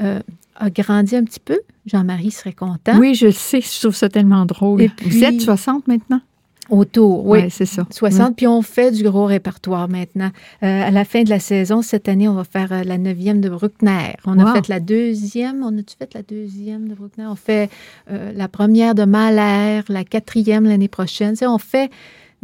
euh, 0.00 0.20
a 0.56 0.70
grandi 0.70 1.14
un 1.14 1.24
petit 1.24 1.40
peu. 1.40 1.60
Jean-Marie 1.86 2.30
serait 2.30 2.52
content. 2.52 2.98
Oui, 2.98 3.14
je 3.14 3.26
le 3.26 3.32
sais, 3.32 3.60
je 3.60 3.80
trouve 3.80 3.94
ça 3.94 4.08
tellement 4.08 4.44
drôle. 4.44 4.82
Et 4.82 4.88
puis, 4.88 5.10
vous 5.10 5.24
êtes 5.24 5.40
60 5.40 5.86
maintenant? 5.86 6.20
Autour, 6.70 7.26
oui. 7.26 7.40
Ouais, 7.40 7.50
c'est 7.50 7.66
ça. 7.66 7.86
60, 7.90 8.28
oui. 8.28 8.34
puis 8.36 8.46
on 8.46 8.62
fait 8.62 8.90
du 8.90 9.02
gros 9.02 9.26
répertoire 9.26 9.88
maintenant. 9.88 10.30
Euh, 10.62 10.82
à 10.82 10.90
la 10.90 11.04
fin 11.04 11.22
de 11.22 11.30
la 11.30 11.38
saison, 11.38 11.82
cette 11.82 12.08
année, 12.08 12.28
on 12.28 12.34
va 12.34 12.44
faire 12.44 12.72
euh, 12.72 12.84
la 12.84 12.96
neuvième 12.96 13.40
de 13.40 13.48
Bruckner. 13.48 14.16
On 14.24 14.38
wow. 14.38 14.48
a 14.48 14.54
fait 14.54 14.68
la 14.68 14.80
deuxième. 14.80 15.62
On 15.62 15.78
a-tu 15.78 15.96
fait 15.98 16.14
la 16.14 16.22
deuxième 16.22 16.88
de 16.88 16.94
Bruckner? 16.94 17.26
On 17.26 17.36
fait 17.36 17.70
euh, 18.10 18.32
la 18.34 18.48
première 18.48 18.94
de 18.94 19.04
Mahler, 19.04 19.82
la 19.88 20.04
quatrième 20.04 20.64
l'année 20.64 20.88
prochaine. 20.88 21.34
on 21.42 21.58
fait 21.58 21.90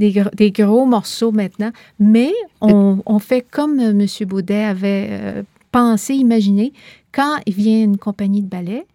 des, 0.00 0.12
gros, 0.12 0.30
des 0.34 0.50
gros 0.50 0.86
morceaux 0.86 1.30
maintenant, 1.30 1.70
mais 1.98 2.32
on, 2.60 2.98
on 3.06 3.18
fait 3.18 3.42
comme 3.48 3.78
M. 3.78 4.06
Baudet 4.26 4.64
avait 4.64 5.08
euh, 5.10 5.42
pensé, 5.70 6.14
imaginé. 6.14 6.72
Quand 7.12 7.36
il 7.46 7.54
vient 7.54 7.84
une 7.84 7.98
compagnie 7.98 8.42
de 8.42 8.48
ballet, 8.48 8.86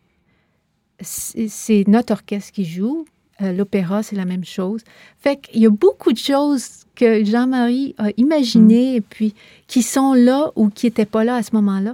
c'est 1.02 1.84
notre 1.88 2.14
orchestre 2.14 2.52
qui 2.52 2.66
joue, 2.66 3.06
euh, 3.42 3.52
l'opéra, 3.52 4.04
c'est 4.04 4.16
la 4.16 4.26
même 4.26 4.46
chose. 4.46 4.82
Fait 5.20 5.38
qu'il 5.38 5.62
y 5.62 5.66
a 5.66 5.70
beaucoup 5.70 6.14
de 6.14 6.18
choses 6.18 6.86
que 6.96 7.26
Jean-Marie 7.26 7.94
a 7.98 8.10
imaginées 8.18 8.94
mmh. 8.94 8.96
et 8.96 9.02
puis 9.02 9.34
qui 9.68 9.84
sont 9.84 10.14
là 10.14 10.52
ou 10.56 10.70
qui 10.70 10.86
n'étaient 10.86 11.06
pas 11.06 11.24
là 11.24 11.36
à 11.36 11.44
ce 11.44 11.54
moment-là. 11.54 11.94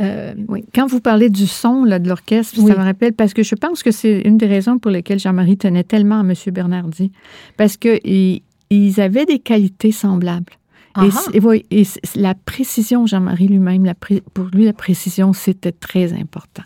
Euh, 0.00 0.34
oui. 0.48 0.64
Quand 0.74 0.86
vous 0.86 1.00
parlez 1.00 1.30
du 1.30 1.46
son 1.46 1.84
là, 1.84 1.98
de 1.98 2.08
l'orchestre, 2.08 2.58
oui. 2.58 2.72
ça 2.72 2.78
me 2.78 2.84
rappelle, 2.84 3.12
parce 3.12 3.34
que 3.34 3.42
je 3.42 3.54
pense 3.54 3.82
que 3.82 3.90
c'est 3.90 4.20
une 4.20 4.38
des 4.38 4.46
raisons 4.46 4.78
pour 4.78 4.90
lesquelles 4.90 5.18
Jean-Marie 5.18 5.58
tenait 5.58 5.84
tellement 5.84 6.20
à 6.20 6.22
M. 6.22 6.34
Bernardi, 6.52 7.12
parce 7.56 7.76
qu'ils 7.76 8.42
ils 8.70 9.00
avaient 9.00 9.26
des 9.26 9.38
qualités 9.38 9.92
semblables. 9.92 10.52
Ah 10.94 11.06
et, 11.32 11.38
et, 11.70 11.80
et, 11.82 11.86
la 12.16 12.34
précision, 12.34 13.06
Jean-Marie 13.06 13.46
lui-même, 13.46 13.92
pour 14.34 14.46
lui, 14.46 14.64
la 14.64 14.72
précision, 14.72 15.32
c'était 15.32 15.72
très 15.72 16.12
important. 16.12 16.64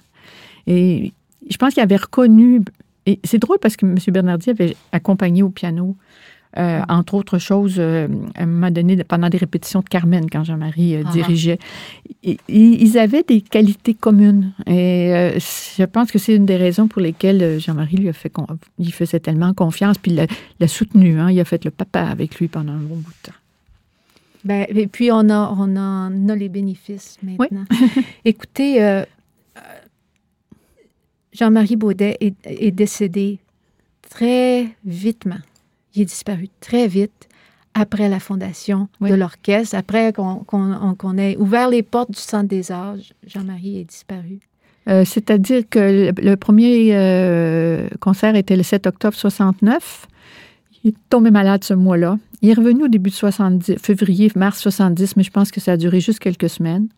Et 0.66 1.12
je 1.48 1.56
pense 1.58 1.74
qu'il 1.74 1.82
avait 1.82 1.96
reconnu 1.96 2.62
et 3.06 3.20
c'est 3.24 3.38
drôle 3.38 3.58
parce 3.60 3.76
que 3.76 3.86
M. 3.86 3.96
Bernardi 4.08 4.50
avait 4.50 4.76
accompagné 4.92 5.42
au 5.42 5.50
piano, 5.50 5.96
euh, 6.56 6.80
entre 6.88 7.14
autres 7.14 7.38
choses, 7.38 7.76
euh, 7.78 8.06
à 8.36 8.44
un 8.44 8.46
moment 8.46 8.70
donné, 8.70 9.02
pendant 9.04 9.28
des 9.28 9.38
répétitions 9.38 9.80
de 9.80 9.88
Carmen, 9.88 10.30
quand 10.30 10.44
Jean-Marie 10.44 10.96
euh, 10.96 11.02
Ah. 11.04 11.10
dirigeait. 11.12 11.58
Et, 12.22 12.38
ils 12.48 12.96
avaient 12.96 13.24
des 13.24 13.40
qualités 13.40 13.94
communes. 13.94 14.52
Et 14.66 15.12
euh, 15.12 15.38
je 15.38 15.84
pense 15.84 16.12
que 16.12 16.18
c'est 16.18 16.34
une 16.36 16.46
des 16.46 16.56
raisons 16.56 16.86
pour 16.86 17.02
lesquelles 17.02 17.58
Jean-Marie 17.58 17.96
lui 17.96 18.08
a 18.08 18.12
fait, 18.12 18.32
il 18.78 18.92
faisait 18.92 19.20
tellement 19.20 19.52
confiance, 19.52 19.98
puis 19.98 20.12
il 20.12 20.26
l'a 20.60 20.68
soutenu. 20.68 21.18
Hein, 21.18 21.30
il 21.30 21.40
a 21.40 21.44
fait 21.44 21.64
le 21.64 21.70
papa 21.72 22.02
avec 22.02 22.36
lui 22.36 22.48
pendant 22.48 22.72
un 22.72 22.78
bon 22.78 22.96
bout 22.96 23.10
de 23.10 23.30
temps. 23.30 23.38
Ben, 24.44 24.66
et 24.68 24.86
puis, 24.86 25.10
on, 25.10 25.28
a, 25.30 25.54
on 25.58 25.76
en 25.76 26.28
a 26.28 26.36
les 26.36 26.50
bénéfices 26.50 27.18
maintenant. 27.22 27.64
Oui. 27.70 28.02
Écoutez, 28.26 29.02
Jean-Marie 31.34 31.76
Baudet 31.76 32.16
est, 32.20 32.34
est, 32.44 32.70
décédé 32.70 33.38
très 34.08 34.68
vitement. 34.84 35.40
Il 35.94 36.02
est 36.02 36.06
disparu 36.06 36.48
très 36.60 36.86
vite 36.86 37.28
après 37.74 38.08
la 38.08 38.20
fondation 38.20 38.88
oui. 39.00 39.10
de 39.10 39.16
l'orchestre, 39.16 39.76
après 39.76 40.12
qu'on 40.12 40.44
qu 40.44 40.56
qu 40.98 41.18
ait 41.18 41.36
ouvert 41.36 41.68
les 41.68 41.82
portes 41.82 42.12
du 42.12 42.20
Centre 42.20 42.48
des 42.48 42.70
Arts. 42.70 42.96
Jean-Marie 43.26 43.80
est 43.80 43.84
disparu. 43.84 44.38
Euh, 44.88 45.04
c'est-à-dire 45.04 45.62
que 45.68 46.12
le, 46.16 46.36
premier 46.36 46.90
euh, 46.94 47.88
concert 48.00 48.36
était 48.36 48.56
le 48.56 48.62
7 48.62 48.86
octobre 48.86 49.16
69. 49.16 50.06
Il 50.84 50.90
est 50.90 50.96
tombé 51.08 51.30
malade 51.30 51.64
ce 51.64 51.74
mois-là. 51.74 52.18
Il 52.42 52.50
est 52.50 52.54
revenu 52.54 52.84
au 52.84 52.88
début 52.88 53.10
de 53.10 53.14
70, 53.14 53.76
février, 53.78 54.30
mars 54.36 54.60
70, 54.60 55.16
mais 55.16 55.22
je 55.22 55.30
pense 55.30 55.50
que 55.50 55.60
ça 55.60 55.72
a 55.72 55.76
duré 55.76 56.00
juste 56.00 56.18
quelques 56.18 56.50
semaines. 56.50 56.88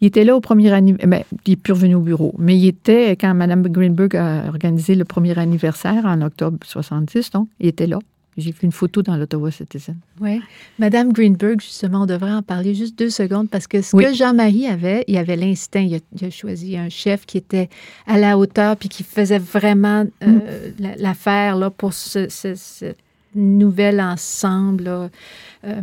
Il 0.00 0.06
était 0.06 0.24
là 0.24 0.36
au 0.36 0.40
premier 0.40 0.72
anniversaire. 0.72 1.08
Ben, 1.08 1.22
il 1.46 1.50
n'est 1.50 1.56
plus 1.56 1.72
revenu 1.72 1.94
au 1.94 2.00
bureau, 2.00 2.34
mais 2.38 2.56
il 2.56 2.66
était 2.66 3.12
quand 3.12 3.34
Mme 3.34 3.68
Greenberg 3.68 4.16
a 4.16 4.46
organisé 4.48 4.94
le 4.94 5.04
premier 5.04 5.38
anniversaire 5.38 6.04
en 6.04 6.20
octobre 6.22 6.58
70, 6.64 7.30
donc 7.30 7.48
il 7.60 7.68
était 7.68 7.86
là. 7.86 7.98
J'ai 8.36 8.52
fait 8.52 8.66
une 8.66 8.72
photo 8.72 9.00
dans 9.00 9.16
l'Ottawa 9.16 9.50
Citizen. 9.50 9.96
Oui. 10.20 10.42
Madame 10.78 11.10
Greenberg, 11.10 11.58
justement, 11.58 12.02
on 12.02 12.06
devrait 12.06 12.32
en 12.32 12.42
parler 12.42 12.74
juste 12.74 12.98
deux 12.98 13.08
secondes 13.08 13.48
parce 13.48 13.66
que 13.66 13.80
ce 13.80 13.96
que 13.96 14.12
Jean-Marie 14.12 14.66
avait, 14.66 15.04
il 15.06 15.16
avait 15.16 15.36
l'instinct. 15.36 15.80
Il, 15.80 15.94
a 16.22 16.30
choisi 16.30 16.76
un 16.76 16.90
chef 16.90 17.24
qui 17.24 17.38
était 17.38 17.70
à 18.06 18.18
la 18.18 18.36
hauteur 18.36 18.76
puis 18.76 18.90
qui 18.90 19.04
faisait 19.04 19.38
vraiment 19.38 20.04
euh, 20.22 20.26
mm. 20.26 20.86
l'affaire 20.98 21.56
là, 21.56 21.70
pour 21.70 21.94
ce, 21.94 22.92
nouvel 23.34 24.02
ensemble. 24.02 24.86
Euh, 25.64 25.80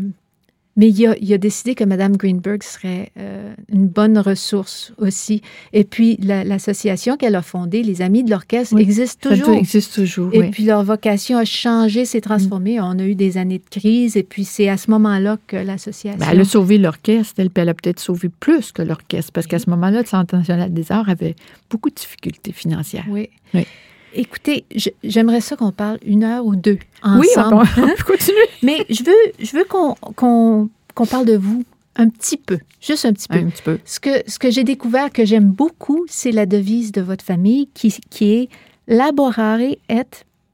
mais 0.75 0.89
il 0.89 1.33
a, 1.33 1.38
décidé 1.38 1.75
que 1.75 1.83
Mme 1.83 2.17
Greenberg 2.17 2.63
serait 2.63 3.12
euh, 3.19 3.53
une 3.71 3.88
bonne 3.88 4.17
ressource 4.17 4.91
aussi. 4.97 5.41
Et 5.71 5.83
puis, 5.83 6.17
l'association 6.19 7.15
qu'elle 7.15 7.36
a 7.36 7.43
fondée, 7.43 7.83
les 7.83 8.01
Amis 8.01 8.23
de 8.23 8.31
l'Orchestre, 8.31 8.77
existe 8.77 9.21
toujours. 9.21 9.55
existe 9.55 9.93
toujours. 9.93 10.33
Et 10.33 10.49
puis, 10.49 10.63
leur 10.63 10.83
vocation 10.83 11.38
a 11.38 11.45
changé, 11.45 12.05
s'est 12.05 12.21
transformée. 12.21 12.81
On 12.81 12.97
a 12.97 13.03
eu 13.03 13.13
des 13.13 13.38
années 13.38 13.59
de 13.59 13.69
crise. 13.69 14.17
Et 14.17 14.23
puis, 14.23 14.45
c'est 14.45 14.67
à 14.67 14.77
ce 14.77 14.89
moment-là 14.89 15.38
que 15.45 15.57
l'association. 15.57 16.19
Ben, 16.19 16.27
elle 16.31 16.41
a 16.41 16.45
sauvé 16.45 16.79
l'orchestre. 16.79 17.36
Elle, 17.38 17.49
elle, 17.53 17.69
a 17.69 17.73
peut-être 17.75 17.99
sauvé 17.99 18.29
plus 18.29 18.71
que 18.71 18.81
l'orchestre. 18.81 19.31
Parce 19.31 19.45
qu'à 19.45 19.59
ce 19.59 19.69
moment-là, 19.69 20.01
le 20.01 20.07
Centre 20.07 20.36
national 20.36 20.73
des 20.73 20.91
arts 20.91 21.07
avait 21.07 21.36
beaucoup 21.69 21.89
de 21.89 21.95
difficultés 21.95 22.51
financières. 22.51 23.05
Oui. 23.09 23.29
oui. 23.53 23.67
Écoutez, 24.13 24.65
j'aimerais 25.04 25.41
ça 25.41 25.56
qu'on 25.56 25.71
parle 25.71 25.97
une 26.06 26.23
heure 26.23 26.45
ou 26.45 26.56
deux 26.56 26.78
ensemble. 27.02 27.19
Oui, 27.21 27.84
on 27.84 27.88
peut 27.88 28.04
continuer. 28.08 28.47
Mais 28.62 28.86
je 28.89 29.04
veux, 29.04 29.45
je 29.45 29.58
veux 29.58 29.65
qu'on 29.65 30.69
parle 31.10 31.26
de 31.26 31.38
vous 31.38 31.63
un 31.95 32.10
petit 32.10 32.38
peu, 32.38 32.60
juste 32.82 33.06
un 33.06 33.13
petit 33.13 33.28
peu. 33.28 33.38
Un 33.38 33.49
petit 33.49 33.62
peu. 33.62 33.80
Ce 33.86 33.99
que, 33.99 34.10
ce 34.28 34.39
que 34.39 34.49
j'ai 34.49 34.63
découvert 34.63 35.12
que 35.12 35.26
j'aime 35.26 35.52
beaucoup, 35.52 36.06
c'est 36.08 36.32
la 36.32 36.45
devise 36.45 36.91
de 36.91 37.02
votre 37.02 37.23
famille 37.23 37.67
qui, 37.73 37.95
qui 38.10 38.34
est 38.34 38.49
laborare 38.88 39.62
et 39.62 39.80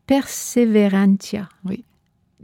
perseverantia. 0.05 1.47
Oui. 1.65 1.83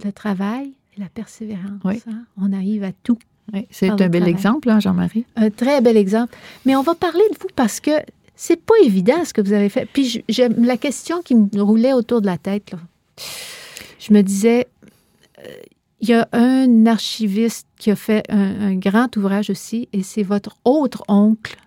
Le 0.03 0.11
travail 0.11 0.73
et 0.95 1.01
la 1.01 1.09
persévérance. 1.09 1.81
Oui. 1.83 2.01
Hein. 2.07 2.23
On 2.41 2.53
arrive 2.53 2.83
à 2.83 2.91
tout. 3.03 3.17
Oui, 3.53 3.67
c'est 3.69 3.89
un 3.89 4.09
bel 4.09 4.27
exemple, 4.27 4.69
hein, 4.69 4.79
Jean-Marie. 4.79 5.25
Un 5.35 5.49
très 5.49 5.79
bel 5.81 5.97
exemple. 5.97 6.35
Mais 6.65 6.75
on 6.75 6.81
va 6.81 6.95
parler 6.95 7.23
de 7.31 7.37
vous 7.39 7.49
parce 7.55 7.79
que 7.79 7.91
c'est 8.35 8.61
pas 8.61 8.75
évident 8.83 9.23
ce 9.23 9.33
que 9.33 9.41
vous 9.41 9.53
avez 9.53 9.69
fait. 9.69 9.85
Puis 9.85 10.23
j'aime 10.29 10.65
la 10.65 10.77
question 10.77 11.21
qui 11.21 11.35
me 11.35 11.61
roulait 11.61 11.93
autour 11.93 12.21
de 12.21 12.25
la 12.25 12.37
tête. 12.37 12.73
Je 13.99 14.13
me 14.13 14.21
disais, 14.21 14.67
euh, 15.39 15.43
il 16.01 16.09
y 16.09 16.13
a 16.13 16.27
un 16.33 16.85
archiviste 16.85 17.67
qui 17.77 17.91
a 17.91 17.95
fait 17.95 18.23
un, 18.29 18.75
grand 18.75 19.15
ouvrage 19.17 19.49
aussi, 19.49 19.87
et 19.93 20.03
c'est 20.03 20.23
votre 20.23 20.57
autre 20.65 21.03
oncle, 21.07 21.57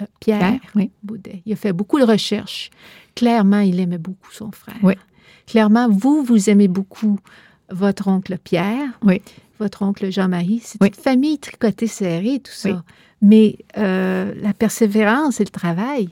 euh, 0.00 0.06
Pierre, 0.20 0.60
Boudet. 1.02 1.42
Il 1.46 1.52
a 1.52 1.56
fait 1.56 1.72
beaucoup 1.72 1.98
de 1.98 2.04
recherches. 2.04 2.70
Clairement, 3.14 3.60
il 3.60 3.80
aimait 3.80 3.98
beaucoup 3.98 4.30
son 4.32 4.50
frère. 4.50 4.76
Oui. 4.82 4.94
Clairement, 5.46 5.88
vous, 5.88 6.22
vous 6.22 6.50
aimez 6.50 6.68
beaucoup 6.68 7.18
votre 7.70 8.08
oncle 8.08 8.36
Pierre. 8.42 8.98
Oui. 9.02 9.22
Votre 9.58 9.82
oncle 9.82 10.10
Jean-Marie. 10.10 10.60
C'est 10.62 10.84
une 10.84 10.92
famille 10.92 11.38
tricotée 11.38 11.86
serrée, 11.86 12.40
tout 12.40 12.52
ça. 12.52 12.82
Mais 13.22 13.58
euh, 13.78 14.34
la 14.40 14.52
persévérance 14.52 15.40
et 15.40 15.44
le 15.44 15.50
travail, 15.50 16.08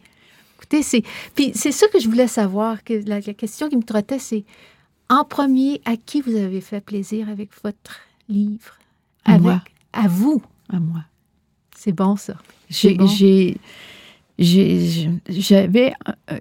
écoutez, 0.56 0.82
c'est. 0.82 1.02
Puis 1.34 1.52
c'est 1.54 1.72
ça 1.72 1.86
que 1.88 2.00
je 2.00 2.08
voulais 2.08 2.28
savoir. 2.28 2.82
Que 2.82 2.94
la, 3.06 3.20
question 3.20 3.68
qui 3.68 3.76
me 3.76 3.82
trottait, 3.82 4.18
c'est 4.18 4.44
en 5.08 5.24
premier, 5.24 5.80
à 5.84 5.96
qui 5.96 6.20
vous 6.22 6.34
avez 6.36 6.60
fait 6.60 6.80
plaisir 6.80 7.28
avec 7.28 7.50
votre 7.62 8.00
livre? 8.28 8.78
À 9.24 9.38
moi. 9.38 9.62
À 9.92 10.08
vous. 10.08 10.42
À 10.72 10.80
moi. 10.80 11.04
C'est 11.76 11.92
bon, 11.92 12.16
ça. 12.16 12.34
J'ai. 12.70 13.56
J'avais 14.36 15.92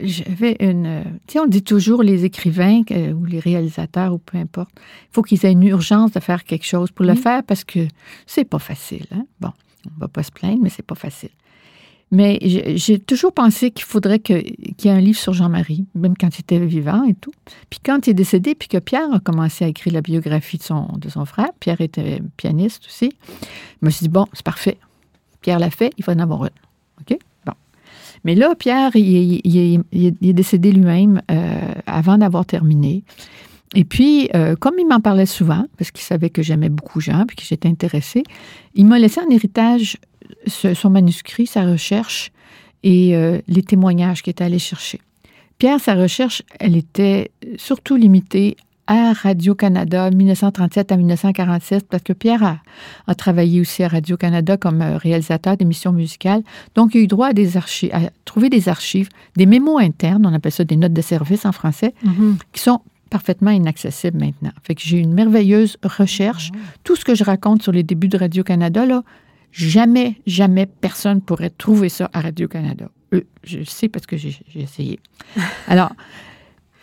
j'avais 0.01 0.55
une. 0.59 1.03
Tu 1.27 1.33
sais, 1.33 1.39
on 1.39 1.45
dit 1.45 1.61
toujours 1.61 2.01
les 2.01 2.25
écrivains 2.25 2.81
ou 3.13 3.25
les 3.25 3.39
réalisateurs 3.39 4.13
ou 4.13 4.17
peu 4.17 4.39
importe, 4.39 4.71
il 4.75 5.13
faut 5.13 5.21
qu'ils 5.21 5.45
aient 5.45 5.51
une 5.51 5.63
urgence 5.63 6.11
de 6.11 6.19
faire 6.19 6.43
quelque 6.43 6.65
chose 6.65 6.89
pour 6.89 7.05
le 7.05 7.13
faire 7.13 7.43
parce 7.43 7.63
que 7.63 7.87
c'est 8.25 8.45
pas 8.45 8.57
facile. 8.57 9.05
Hein? 9.11 9.27
Bon. 9.39 9.51
On 9.87 9.99
va 9.99 10.07
pas 10.07 10.23
se 10.23 10.31
plaindre, 10.31 10.59
mais 10.61 10.69
c'est 10.69 10.85
pas 10.85 10.95
facile. 10.95 11.29
Mais 12.13 12.37
j'ai 12.75 12.99
toujours 12.99 13.33
pensé 13.33 13.71
qu'il 13.71 13.85
faudrait 13.85 14.19
qu'il 14.19 14.55
y 14.83 14.87
ait 14.87 14.91
un 14.91 14.99
livre 14.99 15.17
sur 15.17 15.33
Jean-Marie, 15.33 15.87
même 15.95 16.15
quand 16.15 16.37
il 16.37 16.41
était 16.41 16.59
vivant 16.59 17.03
et 17.05 17.15
tout. 17.15 17.33
Puis 17.71 17.79
quand 17.83 18.05
il 18.05 18.11
est 18.11 18.13
décédé, 18.13 18.53
puis 18.53 18.67
que 18.67 18.77
Pierre 18.77 19.11
a 19.11 19.19
commencé 19.19 19.65
à 19.65 19.67
écrire 19.67 19.93
la 19.93 20.01
biographie 20.01 20.59
de 20.59 20.63
son, 20.63 20.89
de 20.95 21.09
son 21.09 21.25
frère, 21.25 21.49
Pierre 21.59 21.81
était 21.81 22.21
pianiste 22.37 22.85
aussi, 22.85 23.13
je 23.81 23.85
me 23.87 23.89
suis 23.89 24.03
dit, 24.03 24.09
bon, 24.09 24.27
c'est 24.33 24.45
parfait. 24.45 24.77
Pierre 25.41 25.57
l'a 25.57 25.71
fait, 25.71 25.91
il 25.97 26.05
va 26.05 26.13
en 26.13 26.19
avoir 26.19 26.43
une. 26.43 26.51
OK? 27.01 27.17
Bon. 27.47 27.53
Mais 28.23 28.35
là, 28.35 28.53
Pierre, 28.53 28.91
il, 28.95 29.41
est 29.91 30.33
décédé 30.33 30.71
lui-même 30.71 31.19
euh, 31.31 31.73
avant 31.87 32.19
d'avoir 32.19 32.45
terminé. 32.45 33.03
Et 33.75 33.83
puis, 33.83 34.29
euh, 34.35 34.55
comme 34.55 34.75
il 34.77 34.87
m'en 34.87 34.99
parlait 34.99 35.25
souvent, 35.25 35.65
parce 35.77 35.91
qu'il 35.91 36.03
savait 36.03 36.29
que 36.29 36.41
j'aimais 36.41 36.69
beaucoup 36.69 37.01
Jean, 37.01 37.25
puis 37.25 37.35
que 37.35 37.43
j'étais 37.43 37.67
intéressée, 37.67 38.23
il 38.75 38.85
m'a 38.85 38.99
laissé 38.99 39.19
en 39.19 39.29
héritage 39.29 39.97
son 40.47 40.89
manuscrit, 40.89 41.47
sa 41.47 41.65
recherche 41.65 42.31
et 42.83 43.15
euh, 43.15 43.39
les 43.47 43.63
témoignages 43.63 44.21
qu'il 44.21 44.31
était 44.31 44.43
allé 44.43 44.59
chercher. 44.59 44.99
Pierre, 45.57 45.79
sa 45.79 45.95
recherche, 45.95 46.43
elle 46.59 46.75
était 46.75 47.31
surtout 47.57 47.95
limitée 47.95 48.57
à 48.85 49.13
Radio-Canada 49.13 50.11
1937 50.11 50.91
à 50.91 50.97
1947, 50.97 51.87
parce 51.87 52.03
que 52.03 52.11
Pierre 52.11 52.43
a, 52.43 52.57
a 53.07 53.15
travaillé 53.15 53.61
aussi 53.61 53.81
à 53.83 53.87
Radio-Canada 53.87 54.57
comme 54.57 54.81
euh, 54.81 54.97
réalisateur 54.97 55.55
d'émissions 55.55 55.93
musicales. 55.93 56.43
Donc, 56.75 56.93
il 56.93 56.99
a 56.99 57.01
eu 57.03 57.07
droit 57.07 57.27
à, 57.27 57.33
des 57.33 57.55
archives, 57.55 57.91
à 57.93 58.01
trouver 58.25 58.49
des 58.49 58.67
archives, 58.67 59.07
des 59.37 59.45
mémos 59.45 59.81
internes, 59.81 60.25
on 60.25 60.33
appelle 60.33 60.51
ça 60.51 60.65
des 60.65 60.75
notes 60.75 60.93
de 60.93 61.01
service 61.01 61.45
en 61.45 61.53
français, 61.53 61.93
mm-hmm. 62.05 62.35
qui 62.51 62.61
sont 62.61 62.81
parfaitement 63.13 63.51
inaccessible 63.51 64.17
maintenant. 64.19 64.49
Fait 64.63 64.73
que 64.73 64.81
j'ai 64.81 64.97
une 64.97 65.13
merveilleuse 65.13 65.77
recherche. 65.83 66.49
Ah. 66.51 66.57
Tout 66.83 66.95
ce 66.95 67.05
que 67.05 67.13
je 67.13 67.23
raconte 67.23 67.61
sur 67.61 67.71
les 67.71 67.83
débuts 67.83 68.07
de 68.07 68.17
Radio-Canada, 68.17 68.87
là, 68.87 69.03
jamais, 69.51 70.15
jamais 70.25 70.65
personne 70.65 71.21
pourrait 71.21 71.51
trouver 71.51 71.89
ça 71.89 72.09
à 72.11 72.21
Radio-Canada. 72.21 72.89
Je 73.43 73.63
sais 73.65 73.87
parce 73.87 74.07
que 74.07 74.17
j'ai 74.17 74.35
essayé. 74.55 74.99
Alors, 75.67 75.91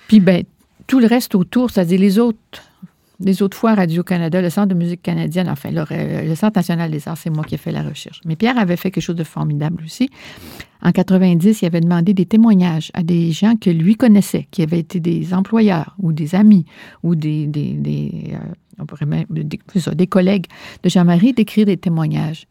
puis 0.06 0.20
ben, 0.20 0.44
tout 0.86 1.00
le 1.00 1.08
reste 1.08 1.34
autour, 1.34 1.72
c'est-à-dire 1.72 1.98
les 1.98 2.20
autres 2.20 2.62
les 3.20 3.42
autres 3.42 3.56
fois, 3.56 3.74
Radio-Canada, 3.74 4.40
le 4.40 4.50
Centre 4.50 4.68
de 4.68 4.74
musique 4.74 5.02
canadienne, 5.02 5.48
enfin, 5.48 5.70
le, 5.70 6.34
Centre 6.34 6.58
national 6.58 6.90
des 6.90 7.06
arts, 7.06 7.18
c'est 7.18 7.30
moi 7.30 7.44
qui 7.44 7.54
ai 7.54 7.58
fait 7.58 7.72
la 7.72 7.82
recherche. 7.82 8.20
Mais 8.24 8.34
Pierre 8.34 8.58
avait 8.58 8.76
fait 8.76 8.90
quelque 8.90 9.02
chose 9.02 9.16
de 9.16 9.24
formidable 9.24 9.84
aussi. 9.84 10.10
En 10.82 10.92
90, 10.92 11.60
il 11.60 11.66
avait 11.66 11.80
demandé 11.80 12.14
des 12.14 12.24
témoignages 12.24 12.90
à 12.94 13.02
des 13.02 13.32
gens 13.32 13.56
que 13.56 13.68
lui 13.68 13.96
connaissait, 13.96 14.48
qui 14.50 14.62
avaient 14.62 14.78
été 14.78 15.00
des 15.00 15.34
employeurs 15.34 15.94
ou 15.98 16.12
des 16.12 16.34
amis 16.34 16.64
ou 17.02 17.14
des, 17.14 17.46
des, 17.46 17.74
des, 17.74 18.32
euh, 18.80 19.94
des 19.94 20.06
collègues 20.06 20.46
de 20.82 20.88
Jean-Marie, 20.88 21.34
d'écrire 21.34 21.66
des 21.66 21.76
témoignages 21.76 22.46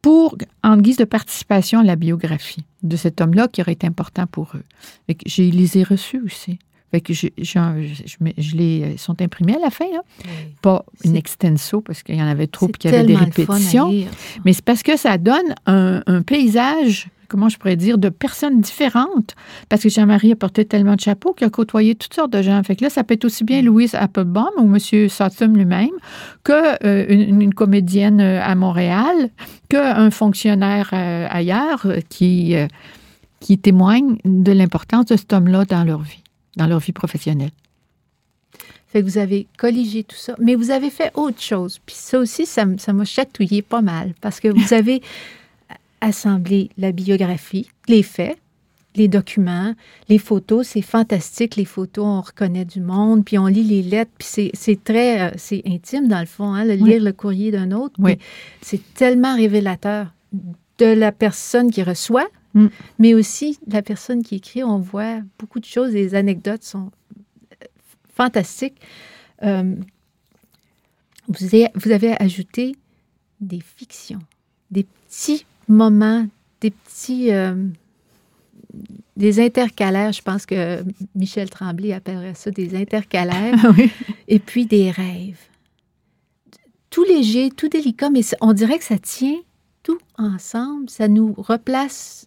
pour, 0.00 0.36
en 0.64 0.78
guise 0.78 0.96
de 0.96 1.04
participation 1.04 1.80
à 1.80 1.84
la 1.84 1.96
biographie 1.96 2.64
de 2.82 2.96
cet 2.96 3.20
homme-là 3.20 3.48
qui 3.48 3.60
aurait 3.60 3.72
été 3.72 3.86
important 3.86 4.26
pour 4.26 4.52
eux. 4.56 4.64
Je 5.26 5.42
les 5.42 5.78
ai 5.78 5.84
reçus 5.84 6.20
aussi. 6.24 6.58
Fait 6.92 7.00
que 7.00 7.14
je, 7.14 7.28
je, 7.38 8.54
les 8.54 8.98
sont 8.98 9.22
imprimés 9.22 9.56
à 9.56 9.60
la 9.60 9.70
fin, 9.70 9.86
là. 9.90 10.02
Pas 10.60 10.84
une 11.04 11.16
extenso 11.16 11.80
parce 11.80 12.02
qu'il 12.02 12.16
y 12.16 12.22
en 12.22 12.26
avait 12.26 12.46
trop 12.46 12.68
et 12.68 12.72
qu'il 12.72 12.90
y 12.90 12.94
avait 12.94 13.06
des 13.06 13.16
répétitions. 13.16 13.90
mais 14.44 14.52
c'est 14.52 14.64
parce 14.64 14.82
que 14.82 14.98
ça 14.98 15.16
donne 15.16 15.54
un, 15.64 16.02
paysage, 16.20 17.08
comment 17.28 17.48
je 17.48 17.56
pourrais 17.56 17.76
dire, 17.76 17.96
de 17.96 18.10
personnes 18.10 18.60
différentes. 18.60 19.34
Parce 19.70 19.82
que 19.82 19.88
Jean-Marie 19.88 20.32
a 20.32 20.36
porté 20.36 20.66
tellement 20.66 20.94
de 20.96 21.00
chapeaux 21.00 21.32
qu'il 21.32 21.46
a 21.46 21.50
côtoyé 21.50 21.94
toutes 21.94 22.12
sortes 22.12 22.30
de 22.30 22.42
gens. 22.42 22.62
Fait 22.62 22.76
que 22.76 22.84
là, 22.84 22.90
ça 22.90 23.04
peut 23.04 23.14
être 23.14 23.24
aussi 23.24 23.42
bien 23.42 23.62
Louise 23.62 23.94
Applebaum 23.94 24.50
ou 24.58 24.64
M. 24.64 25.08
Sotsum 25.08 25.56
lui-même 25.56 25.88
que 26.44 26.84
euh, 26.84 27.06
une, 27.08 27.54
comédienne 27.54 28.20
euh, 28.20 28.42
à 28.42 28.54
Montréal, 28.54 29.30
qu'un 29.70 30.10
fonctionnaire 30.10 30.90
euh, 30.92 31.26
ailleurs 31.30 31.86
qui, 32.10 32.54
qui 33.40 33.58
témoigne 33.58 34.18
de 34.26 34.52
l'importance 34.52 35.06
de 35.06 35.16
cet 35.16 35.32
homme-là 35.32 35.64
dans 35.64 35.84
leur 35.84 36.02
vie 36.02 36.21
dans 36.56 36.66
leur 36.66 36.78
vie 36.78 36.92
professionnelle. 36.92 37.50
Fait 38.88 39.00
que 39.00 39.06
vous 39.06 39.18
avez 39.18 39.46
colligé 39.56 40.04
tout 40.04 40.16
ça, 40.16 40.34
mais 40.38 40.54
vous 40.54 40.70
avez 40.70 40.90
fait 40.90 41.10
autre 41.14 41.40
chose. 41.40 41.80
Puis 41.86 41.96
ça 41.98 42.18
aussi, 42.18 42.44
ça, 42.44 42.66
m'a 42.66 43.04
chatouillé 43.04 43.62
pas 43.62 43.80
mal, 43.80 44.12
parce 44.20 44.38
que 44.38 44.48
vous 44.48 44.74
avez 44.74 45.00
assemblé 46.02 46.68
la 46.76 46.92
biographie, 46.92 47.70
les 47.88 48.02
faits, 48.02 48.36
les 48.94 49.08
documents, 49.08 49.74
les 50.10 50.18
photos. 50.18 50.66
C'est 50.66 50.82
fantastique, 50.82 51.56
les 51.56 51.64
photos, 51.64 52.04
on 52.04 52.20
reconnaît 52.20 52.66
du 52.66 52.80
monde, 52.80 53.24
puis 53.24 53.38
on 53.38 53.46
lit 53.46 53.64
les 53.64 53.82
lettres, 53.82 54.10
puis 54.18 54.52
c'est 54.52 54.84
très, 54.84 55.22
euh, 55.22 55.32
c'est 55.38 55.62
intime 55.66 56.08
dans 56.08 56.20
le 56.20 56.26
fond, 56.26 56.52
hein, 56.52 56.64
lire 56.64 57.02
le 57.02 57.12
courrier 57.12 57.50
d'un 57.50 57.70
autre. 57.72 57.94
Oui. 57.98 58.18
C'est 58.60 58.82
tellement 58.92 59.36
révélateur 59.36 60.08
de 60.78 60.86
la 60.86 61.12
personne 61.12 61.70
qui 61.70 61.82
reçoit 61.82 62.28
Mm. 62.54 62.66
Mais 62.98 63.14
aussi, 63.14 63.58
la 63.66 63.82
personne 63.82 64.22
qui 64.22 64.36
écrit, 64.36 64.62
on 64.62 64.78
voit 64.78 65.20
beaucoup 65.38 65.60
de 65.60 65.64
choses, 65.64 65.92
les 65.92 66.14
anecdotes 66.14 66.62
sont 66.62 66.90
euh, 67.62 67.66
fantastiques. 68.14 68.80
Euh, 69.42 69.74
vous, 71.28 71.44
avez, 71.44 71.68
vous 71.74 71.90
avez 71.90 72.20
ajouté 72.20 72.76
des 73.40 73.60
fictions, 73.60 74.20
des 74.70 74.84
petits 74.84 75.44
moments, 75.68 76.26
des 76.60 76.70
petits... 76.70 77.32
Euh, 77.32 77.54
des 79.14 79.38
intercalaires, 79.38 80.12
je 80.12 80.22
pense 80.22 80.46
que 80.46 80.82
Michel 81.14 81.50
Tremblay 81.50 81.92
appellerait 81.92 82.34
ça 82.34 82.50
des 82.50 82.74
intercalaires, 82.74 83.54
et 84.28 84.38
puis 84.38 84.64
des 84.64 84.90
rêves. 84.90 85.38
Tout 86.88 87.04
léger, 87.04 87.50
tout 87.50 87.68
délicat, 87.68 88.08
mais 88.08 88.22
on 88.40 88.54
dirait 88.54 88.78
que 88.78 88.84
ça 88.84 88.98
tient 88.98 89.36
tout 89.82 89.98
ensemble, 90.16 90.88
ça 90.88 91.08
nous 91.08 91.34
replace 91.36 92.26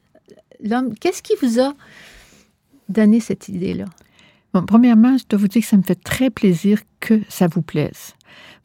l'homme. 0.64 0.94
Qu'est-ce 0.96 1.22
qui 1.22 1.34
vous 1.42 1.60
a 1.60 1.74
donné 2.90 3.20
cette 3.20 3.50
idée-là? 3.50 3.86
Premièrement, 4.68 5.18
je 5.18 5.26
dois 5.28 5.40
vous 5.40 5.48
dire 5.48 5.62
que 5.62 5.68
ça 5.68 5.78
me 5.78 5.84
fait 5.84 6.02
très 6.02 6.30
plaisir 6.30 6.80
que 7.00 7.22
ça 7.28 7.48
vous 7.48 7.62
plaise. 7.62 8.14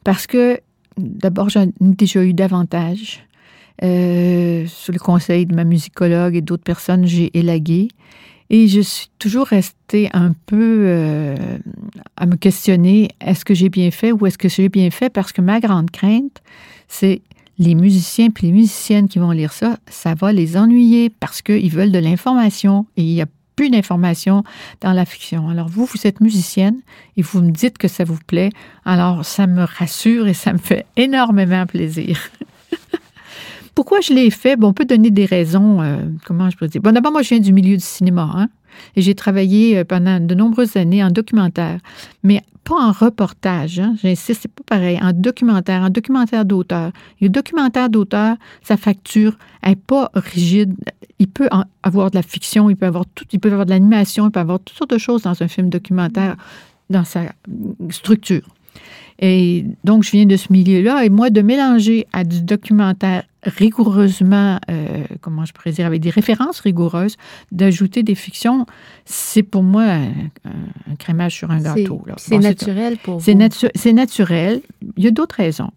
Parce 0.03 0.25
que, 0.25 0.59
d'abord, 0.97 1.49
j'en 1.49 1.63
ai 1.63 1.73
déjà 1.79 2.23
eu 2.23 2.33
davantage. 2.33 3.25
Euh, 3.83 4.65
sur 4.67 4.93
le 4.93 4.99
conseil 4.99 5.45
de 5.47 5.55
ma 5.55 5.63
musicologue 5.63 6.35
et 6.35 6.41
d'autres 6.41 6.63
personnes, 6.63 7.05
j'ai 7.05 7.35
élagué. 7.37 7.89
Et 8.49 8.67
je 8.67 8.81
suis 8.81 9.09
toujours 9.17 9.47
restée 9.47 10.09
un 10.13 10.33
peu 10.45 10.83
euh, 10.85 11.35
à 12.17 12.25
me 12.25 12.35
questionner, 12.35 13.09
est-ce 13.21 13.45
que 13.45 13.53
j'ai 13.53 13.69
bien 13.69 13.91
fait 13.91 14.11
ou 14.11 14.25
est-ce 14.27 14.37
que 14.37 14.49
j'ai 14.49 14.69
bien 14.69 14.91
fait? 14.91 15.09
Parce 15.09 15.31
que 15.31 15.41
ma 15.41 15.59
grande 15.59 15.89
crainte, 15.89 16.41
c'est 16.87 17.21
les 17.57 17.75
musiciens 17.75 18.27
et 18.27 18.45
les 18.45 18.51
musiciennes 18.51 19.07
qui 19.07 19.19
vont 19.19 19.31
lire 19.31 19.53
ça, 19.53 19.77
ça 19.87 20.15
va 20.15 20.31
les 20.33 20.57
ennuyer 20.57 21.09
parce 21.09 21.41
qu'ils 21.41 21.71
veulent 21.71 21.91
de 21.91 21.99
l'information 21.99 22.85
et 22.97 23.03
il 23.03 23.13
n'y 23.13 23.21
a 23.21 23.27
plus 23.55 23.69
d'information 23.69 24.43
dans 24.79 24.93
la 24.93 25.05
fiction. 25.05 25.49
Alors 25.49 25.67
vous, 25.67 25.85
vous 25.85 26.07
êtes 26.07 26.21
musicienne 26.21 26.79
et 27.17 27.21
vous 27.21 27.41
me 27.41 27.51
dites 27.51 27.77
que 27.77 27.87
ça 27.87 28.03
vous 28.03 28.17
plaît, 28.25 28.49
alors 28.85 29.25
ça 29.25 29.47
me 29.47 29.63
rassure 29.63 30.27
et 30.27 30.33
ça 30.33 30.53
me 30.53 30.57
fait 30.57 30.85
énormément 30.95 31.65
plaisir. 31.65 32.17
Pourquoi 33.75 34.01
je 34.01 34.13
l'ai 34.13 34.29
fait? 34.29 34.55
Bon, 34.55 34.69
on 34.69 34.73
peut 34.73 34.85
donner 34.85 35.11
des 35.11 35.25
raisons. 35.25 35.81
Euh, 35.81 35.97
comment 36.25 36.49
je 36.49 36.57
peux 36.57 36.67
dire? 36.67 36.81
Bon, 36.81 36.91
d'abord, 36.91 37.11
moi, 37.11 37.21
je 37.21 37.29
viens 37.29 37.39
du 37.39 37.53
milieu 37.53 37.77
du 37.77 37.83
cinéma. 37.83 38.29
Hein? 38.35 38.49
Et 38.95 39.01
j'ai 39.01 39.15
travaillé 39.15 39.77
euh, 39.77 39.83
pendant 39.83 40.19
de 40.19 40.35
nombreuses 40.35 40.77
années 40.77 41.03
en 41.03 41.09
documentaire, 41.09 41.79
mais 42.23 42.41
pas 42.63 42.75
en 42.75 42.91
reportage. 42.91 43.79
Hein? 43.79 43.95
J'insiste, 44.01 44.41
c'est 44.43 44.51
pas 44.51 44.63
pareil. 44.77 44.99
En 45.01 45.13
documentaire, 45.13 45.81
en 45.81 45.89
documentaire 45.89 46.45
d'auteur. 46.45 46.91
Le 47.19 47.29
documentaire 47.29 47.89
d'auteur, 47.89 48.35
sa 48.61 48.77
facture 48.77 49.37
n'est 49.65 49.75
pas 49.75 50.11
rigide. 50.13 50.75
Il 51.19 51.27
peut 51.27 51.49
avoir 51.83 52.11
de 52.11 52.15
la 52.15 52.23
fiction, 52.23 52.69
il 52.69 52.75
peut 52.75 52.85
avoir 52.85 53.05
tout, 53.13 53.25
il 53.31 53.39
peut 53.39 53.51
avoir 53.51 53.65
de 53.65 53.71
l'animation, 53.71 54.27
il 54.27 54.31
peut 54.31 54.39
avoir 54.39 54.59
toutes 54.59 54.77
sortes 54.77 54.91
de 54.91 54.97
choses 54.97 55.23
dans 55.23 55.41
un 55.41 55.47
film 55.47 55.69
documentaire, 55.69 56.35
dans 56.89 57.05
sa 57.05 57.21
structure. 57.89 58.47
Et 59.21 59.65
donc, 59.83 60.03
je 60.03 60.11
viens 60.11 60.25
de 60.25 60.35
ce 60.35 60.51
milieu-là. 60.51 61.05
Et 61.05 61.09
moi, 61.09 61.29
de 61.29 61.41
mélanger 61.41 62.07
à 62.11 62.23
du 62.23 62.41
documentaire 62.41 63.23
rigoureusement, 63.43 64.59
euh, 64.69 65.05
comment 65.21 65.45
je 65.45 65.53
pourrais 65.53 65.71
dire, 65.71 65.85
avec 65.85 66.01
des 66.01 66.09
références 66.09 66.59
rigoureuses, 66.59 67.17
d'ajouter 67.51 68.03
des 68.03 68.15
fictions, 68.15 68.65
c'est 69.05 69.43
pour 69.43 69.63
moi 69.63 69.83
un, 69.83 70.95
crémage 70.99 71.35
sur 71.35 71.51
un 71.51 71.61
gâteau. 71.61 72.03
C'est 72.17 72.37
naturel 72.37 72.97
pour 72.97 73.19
vous? 73.19 73.25
C'est 73.75 73.93
naturel. 73.93 74.61
Il 74.97 75.03
y 75.03 75.07
a 75.07 75.11
d'autres 75.11 75.35
raisons. 75.35 75.71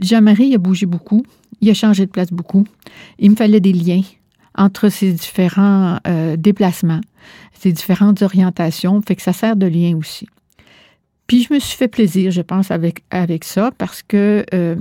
Jean-Marie 0.00 0.54
a 0.54 0.58
bougé 0.58 0.86
beaucoup. 0.86 1.24
Il 1.60 1.70
a 1.70 1.74
changé 1.74 2.06
de 2.06 2.10
place 2.10 2.30
beaucoup. 2.30 2.64
Il 3.18 3.30
me 3.30 3.36
fallait 3.36 3.60
des 3.60 3.72
liens 3.72 4.02
entre 4.56 4.88
ces 4.88 5.12
différents 5.12 5.98
euh, 6.06 6.36
déplacements, 6.36 7.00
ces 7.52 7.72
différentes 7.72 8.22
orientations, 8.22 9.00
fait 9.02 9.16
que 9.16 9.22
ça 9.22 9.32
sert 9.32 9.56
de 9.56 9.66
lien 9.66 9.96
aussi. 9.96 10.26
Puis 11.28 11.44
je 11.44 11.54
me 11.54 11.60
suis 11.60 11.76
fait 11.76 11.88
plaisir, 11.88 12.32
je 12.32 12.42
pense, 12.42 12.72
avec, 12.72 13.04
avec 13.10 13.44
ça, 13.44 13.70
parce 13.78 14.02
que 14.02 14.44
euh, 14.52 14.76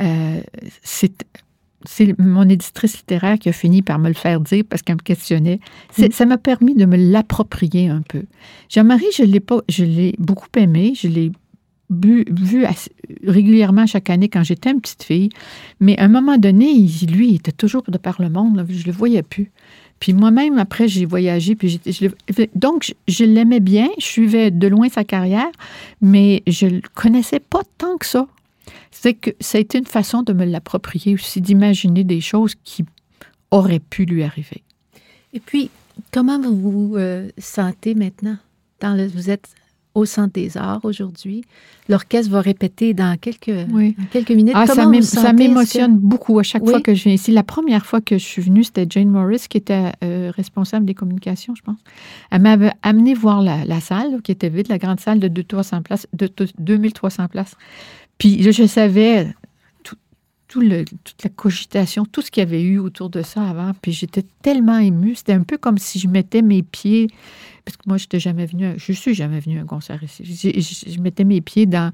euh, 0.00 0.40
c'est 0.82 2.18
mon 2.18 2.48
éditrice 2.48 2.96
littéraire 2.96 3.38
qui 3.38 3.48
a 3.48 3.52
fini 3.52 3.82
par 3.82 3.98
me 3.98 4.08
le 4.08 4.14
faire 4.14 4.40
dire 4.40 4.64
parce 4.68 4.82
qu'elle 4.82 4.96
me 4.96 5.02
questionnait. 5.02 5.58
Mm. 5.98 6.06
Ça 6.12 6.26
m'a 6.26 6.38
permis 6.38 6.74
de 6.74 6.86
me 6.86 6.96
l'approprier 6.96 7.88
un 7.88 8.02
peu. 8.02 8.22
Jean-Marie, 8.70 9.04
je 9.16 9.24
l'ai 9.24 9.40
pas, 9.40 9.60
je 9.68 9.84
l'ai 9.84 10.14
beaucoup 10.18 10.48
aimé, 10.56 10.94
je 10.96 11.08
l'ai 11.08 11.32
vu, 11.90 12.24
régulièrement 13.26 13.86
chaque 13.86 14.10
année 14.10 14.28
quand 14.28 14.42
j'étais 14.42 14.70
une 14.70 14.80
petite 14.80 15.02
fille, 15.02 15.28
mais 15.80 15.98
à 15.98 16.04
un 16.04 16.08
moment 16.08 16.38
donné, 16.38 16.72
lui, 17.08 17.30
il 17.30 17.34
était 17.34 17.52
toujours 17.52 17.82
de 17.82 17.98
par 17.98 18.22
le 18.22 18.30
monde, 18.30 18.64
je 18.68 18.86
le 18.86 18.92
voyais 18.92 19.22
plus. 19.22 19.50
Puis 20.02 20.14
moi-même, 20.14 20.58
après, 20.58 20.88
j'ai 20.88 21.06
voyagé. 21.06 21.54
Puis 21.54 21.80
donc, 22.56 22.92
je, 23.06 23.24
l'aimais 23.24 23.60
bien. 23.60 23.88
Je 24.00 24.04
suivais 24.04 24.50
de 24.50 24.66
loin 24.66 24.88
sa 24.88 25.04
carrière, 25.04 25.52
mais 26.00 26.42
je 26.48 26.66
ne 26.66 26.70
le 26.72 26.82
connaissais 26.92 27.38
pas 27.38 27.60
tant 27.78 27.98
que 27.98 28.06
ça. 28.06 28.26
C'est 28.90 29.14
que 29.14 29.30
ça 29.38 29.58
a 29.58 29.60
été 29.60 29.78
une 29.78 29.86
façon 29.86 30.24
de 30.24 30.32
me 30.32 30.44
l'approprier 30.44 31.14
aussi, 31.14 31.40
d'imaginer 31.40 32.02
des 32.02 32.20
choses 32.20 32.56
qui 32.64 32.84
auraient 33.52 33.78
pu 33.78 34.04
lui 34.04 34.24
arriver. 34.24 34.64
Et 35.34 35.38
puis, 35.38 35.70
comment 36.10 36.40
vous 36.40 36.56
vous 36.56 36.96
euh, 36.96 37.28
sentez 37.38 37.94
maintenant? 37.94 38.38
Dans 38.80 38.96
le, 38.96 39.06
vous 39.06 39.30
êtes 39.30 39.50
au 39.94 40.04
Centre 40.04 40.32
des 40.32 40.56
Arts 40.56 40.84
aujourd'hui. 40.84 41.44
L'orchestre 41.88 42.30
va 42.30 42.40
répéter 42.40 42.94
dans 42.94 43.16
quelques, 43.18 43.52
quelques 44.10 44.30
minutes. 44.30 44.54
Ah, 44.56 44.66
ça 44.66 45.32
m'émotionne 45.32 45.96
beaucoup 45.96 46.38
à 46.38 46.42
chaque 46.42 46.64
fois 46.64 46.80
que 46.80 46.94
je 46.94 47.04
viens 47.04 47.12
ici. 47.12 47.32
La 47.32 47.42
première 47.42 47.84
fois 47.84 48.00
que 48.00 48.18
je 48.18 48.24
suis 48.24 48.42
venue, 48.42 48.64
c'était 48.64 48.86
Jane 48.88 49.08
Morris 49.08 49.46
qui 49.48 49.58
était 49.58 49.92
euh, 50.02 50.32
responsable 50.34 50.86
des 50.86 50.94
communications, 50.94 51.54
je 51.54 51.62
pense. 51.62 51.78
Elle 52.30 52.42
m'avait 52.42 52.72
amené 52.82 53.14
voir 53.14 53.42
la, 53.42 53.80
salle 53.80 54.22
qui 54.22 54.32
était 54.32 54.48
vide, 54.48 54.68
la 54.68 54.78
grande 54.78 55.00
salle 55.00 55.18
de, 55.18 55.28
2300 55.28 55.82
places, 55.82 56.06
de 56.12 56.30
2300 56.58 57.28
places. 57.28 57.56
Puis 58.18 58.42
je, 58.42 58.66
savais 58.66 59.34
tout 60.52 60.60
le, 60.60 60.84
toute 60.84 61.24
la 61.24 61.30
cogitation, 61.30 62.04
tout 62.04 62.20
ce 62.20 62.30
qu'il 62.30 62.42
y 62.42 62.46
avait 62.46 62.60
eu 62.60 62.78
autour 62.78 63.08
de 63.08 63.22
ça 63.22 63.42
avant. 63.42 63.72
Puis 63.80 63.92
j'étais 63.92 64.22
tellement 64.42 64.76
émue. 64.76 65.14
C'était 65.14 65.32
un 65.32 65.44
peu 65.44 65.56
comme 65.56 65.78
si 65.78 65.98
je 65.98 66.08
mettais 66.08 66.42
mes 66.42 66.62
pieds 66.62 67.08
parce 67.64 67.78
que 67.78 67.84
moi, 67.86 67.96
je 67.96 68.04
n'étais 68.04 68.20
jamais 68.20 68.44
venue, 68.44 68.74
je 68.76 68.92
suis 68.92 69.14
jamais 69.14 69.40
venue 69.40 69.58
à 69.58 69.62
un 69.62 69.66
concert 69.66 70.02
ici. 70.02 70.24
Je, 70.24 71.00
mettais 71.00 71.24
mes 71.24 71.40
pieds 71.40 71.64
dans, 71.64 71.90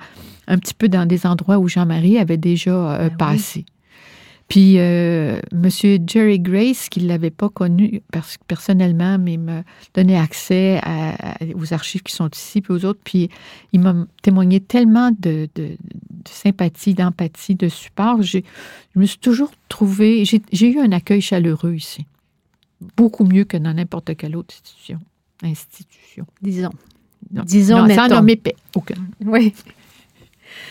un 0.49 0.59
petit 0.59 0.75
peu 0.75 0.89
dans 0.89 1.07
des 1.07 1.25
endroits 1.25 1.59
où 1.59 1.69
Jean-Marie 1.69 2.19
avait 2.19 2.37
déjà 2.37 2.71
euh, 2.95 3.09
ben 3.11 3.17
passé. 3.17 3.65
Puis, 4.49 4.79
euh, 4.79 5.41
M. 5.53 5.69
Jerry 6.07 6.41
Grace, 6.41 6.89
qui 6.89 7.03
ne 7.03 7.09
l'avait 7.09 7.31
pas 7.31 7.51
connu 7.51 8.03
personnellement, 8.47 9.19
mais 9.19 9.37
me 9.37 9.63
donnait 9.95 10.17
accès 10.17 10.81
aux 11.55 11.75
archives 11.75 12.03
qui 12.03 12.15
sont 12.15 12.31
ici, 12.31 12.63
puis 12.63 12.73
aux 12.73 12.85
autres. 12.87 13.01
Puis, 13.05 13.29
il 13.73 13.81
m'a 13.81 13.95
témoigné 14.23 14.61
tellement 14.61 15.11
de, 15.19 15.49
sympathie, 16.25 16.95
d'empathie, 16.95 17.57
de 17.57 17.69
support. 17.69 18.23
Je 18.23 18.41
me 18.97 19.05
suis 19.05 19.19
toujours 19.19 19.51
trouvée. 19.69 20.25
J'ai 20.25 20.71
eu 20.71 20.79
un 20.81 20.93
accueil 20.93 21.21
chaleureux 21.21 21.75
ici. 21.75 22.07
Beaucoup 22.97 23.25
mieux 23.25 23.45
que 23.45 23.57
dans 23.59 23.75
n'importe 23.75 24.17
quelle 24.17 24.35
autre 24.35 24.55
institution 24.55 24.99
institution. 25.43 26.27
Disons. 26.43 26.71
Disons, 27.31 27.87
non, 27.87 27.95
sans 27.95 28.09
nommer 28.09 28.41
aucun. 28.75 28.95
Oui. 29.25 29.55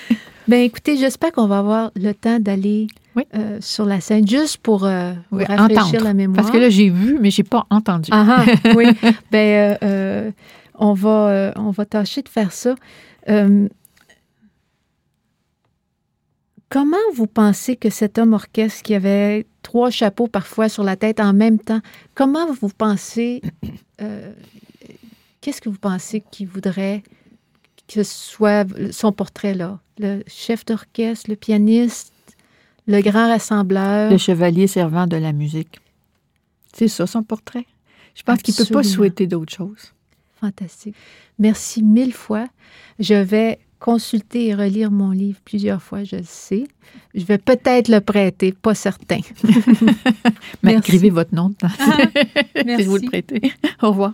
ben 0.47 0.61
écoutez, 0.61 0.97
j'espère 0.97 1.31
qu'on 1.31 1.47
va 1.47 1.59
avoir 1.59 1.91
le 1.95 2.13
temps 2.13 2.39
d'aller 2.39 2.87
euh, 3.35 3.57
sur 3.61 3.85
la 3.85 3.99
scène 3.99 4.27
juste 4.27 4.57
pour 4.57 4.85
euh, 4.85 5.13
rafraîchir 5.31 6.03
la 6.03 6.13
mémoire. 6.13 6.37
Parce 6.37 6.51
que 6.51 6.57
là, 6.57 6.69
j'ai 6.69 6.89
vu, 6.89 7.17
mais 7.19 7.31
j'ai 7.31 7.43
pas 7.43 7.65
entendu. 7.69 8.09
Ah, 8.11 8.45
ah 8.45 8.69
oui. 8.75 8.85
ben, 9.31 9.77
euh, 9.83 10.31
on, 10.75 10.93
va, 10.93 11.53
on 11.55 11.71
va 11.71 11.85
tâcher 11.85 12.21
de 12.21 12.29
faire 12.29 12.51
ça. 12.51 12.75
comment 16.69 16.97
vous 17.13 17.27
pensez 17.27 17.75
que 17.75 17.89
cet 17.89 18.17
homme 18.17 18.33
orchestre 18.33 18.83
qui 18.83 18.93
avait 18.93 19.45
trois 19.63 19.89
chapeaux 19.89 20.27
parfois 20.27 20.69
sur 20.69 20.83
la 20.83 20.95
tête 20.95 21.19
en 21.19 21.33
même 21.33 21.59
temps, 21.59 21.81
comment 22.13 22.51
vous 22.61 22.69
pensez 22.69 23.41
Qu'est-ce 25.41 25.61
que 25.61 25.69
vous 25.69 25.79
pensez 25.79 26.23
qu'il 26.31 26.47
voudrait 26.47 27.03
que 27.87 28.03
soit 28.03 28.67
son 28.91 29.11
portrait 29.13 29.53
là? 29.53 29.79
Le 29.97 30.21
chef 30.27 30.65
d'orchestre, 30.65 31.29
le 31.29 31.35
pianiste, 31.35 32.11
le 32.87 33.01
grand 33.01 33.27
rassembleur. 33.27 34.11
Le 34.11 34.17
chevalier 34.17 34.67
servant 34.67 35.07
de 35.07 35.17
la 35.17 35.33
musique. 35.33 35.79
C'est 36.73 36.87
ça 36.87 37.05
son 37.07 37.23
portrait. 37.23 37.65
Je 38.15 38.23
pense 38.23 38.41
qu'il 38.41 38.53
ne 38.57 38.65
peut 38.65 38.73
pas 38.73 38.83
souhaiter 38.83 39.27
d'autre 39.27 39.53
chose. 39.53 39.93
Fantastique. 40.39 40.95
Merci 41.39 41.83
mille 41.83 42.13
fois. 42.13 42.47
Je 42.99 43.13
vais 43.13 43.59
consulter 43.79 44.47
et 44.47 44.55
relire 44.55 44.89
mon 44.89 45.11
livre 45.11 45.39
plusieurs 45.45 45.81
fois, 45.81 46.03
je 46.03 46.15
le 46.15 46.23
sais. 46.23 46.67
Je 47.13 47.23
vais 47.25 47.37
peut-être 47.37 47.89
le 47.89 48.01
prêter, 48.01 48.51
pas 48.51 48.73
certain. 48.73 49.19
Mais 50.63 50.75
écrivez 50.75 51.09
votre 51.09 51.35
nom 51.35 51.49
dedans. 51.49 51.73
merci. 52.65 52.85
vous 52.85 52.97
le 52.97 53.07
prêtez. 53.07 53.53
Au 53.81 53.89
revoir. 53.89 54.13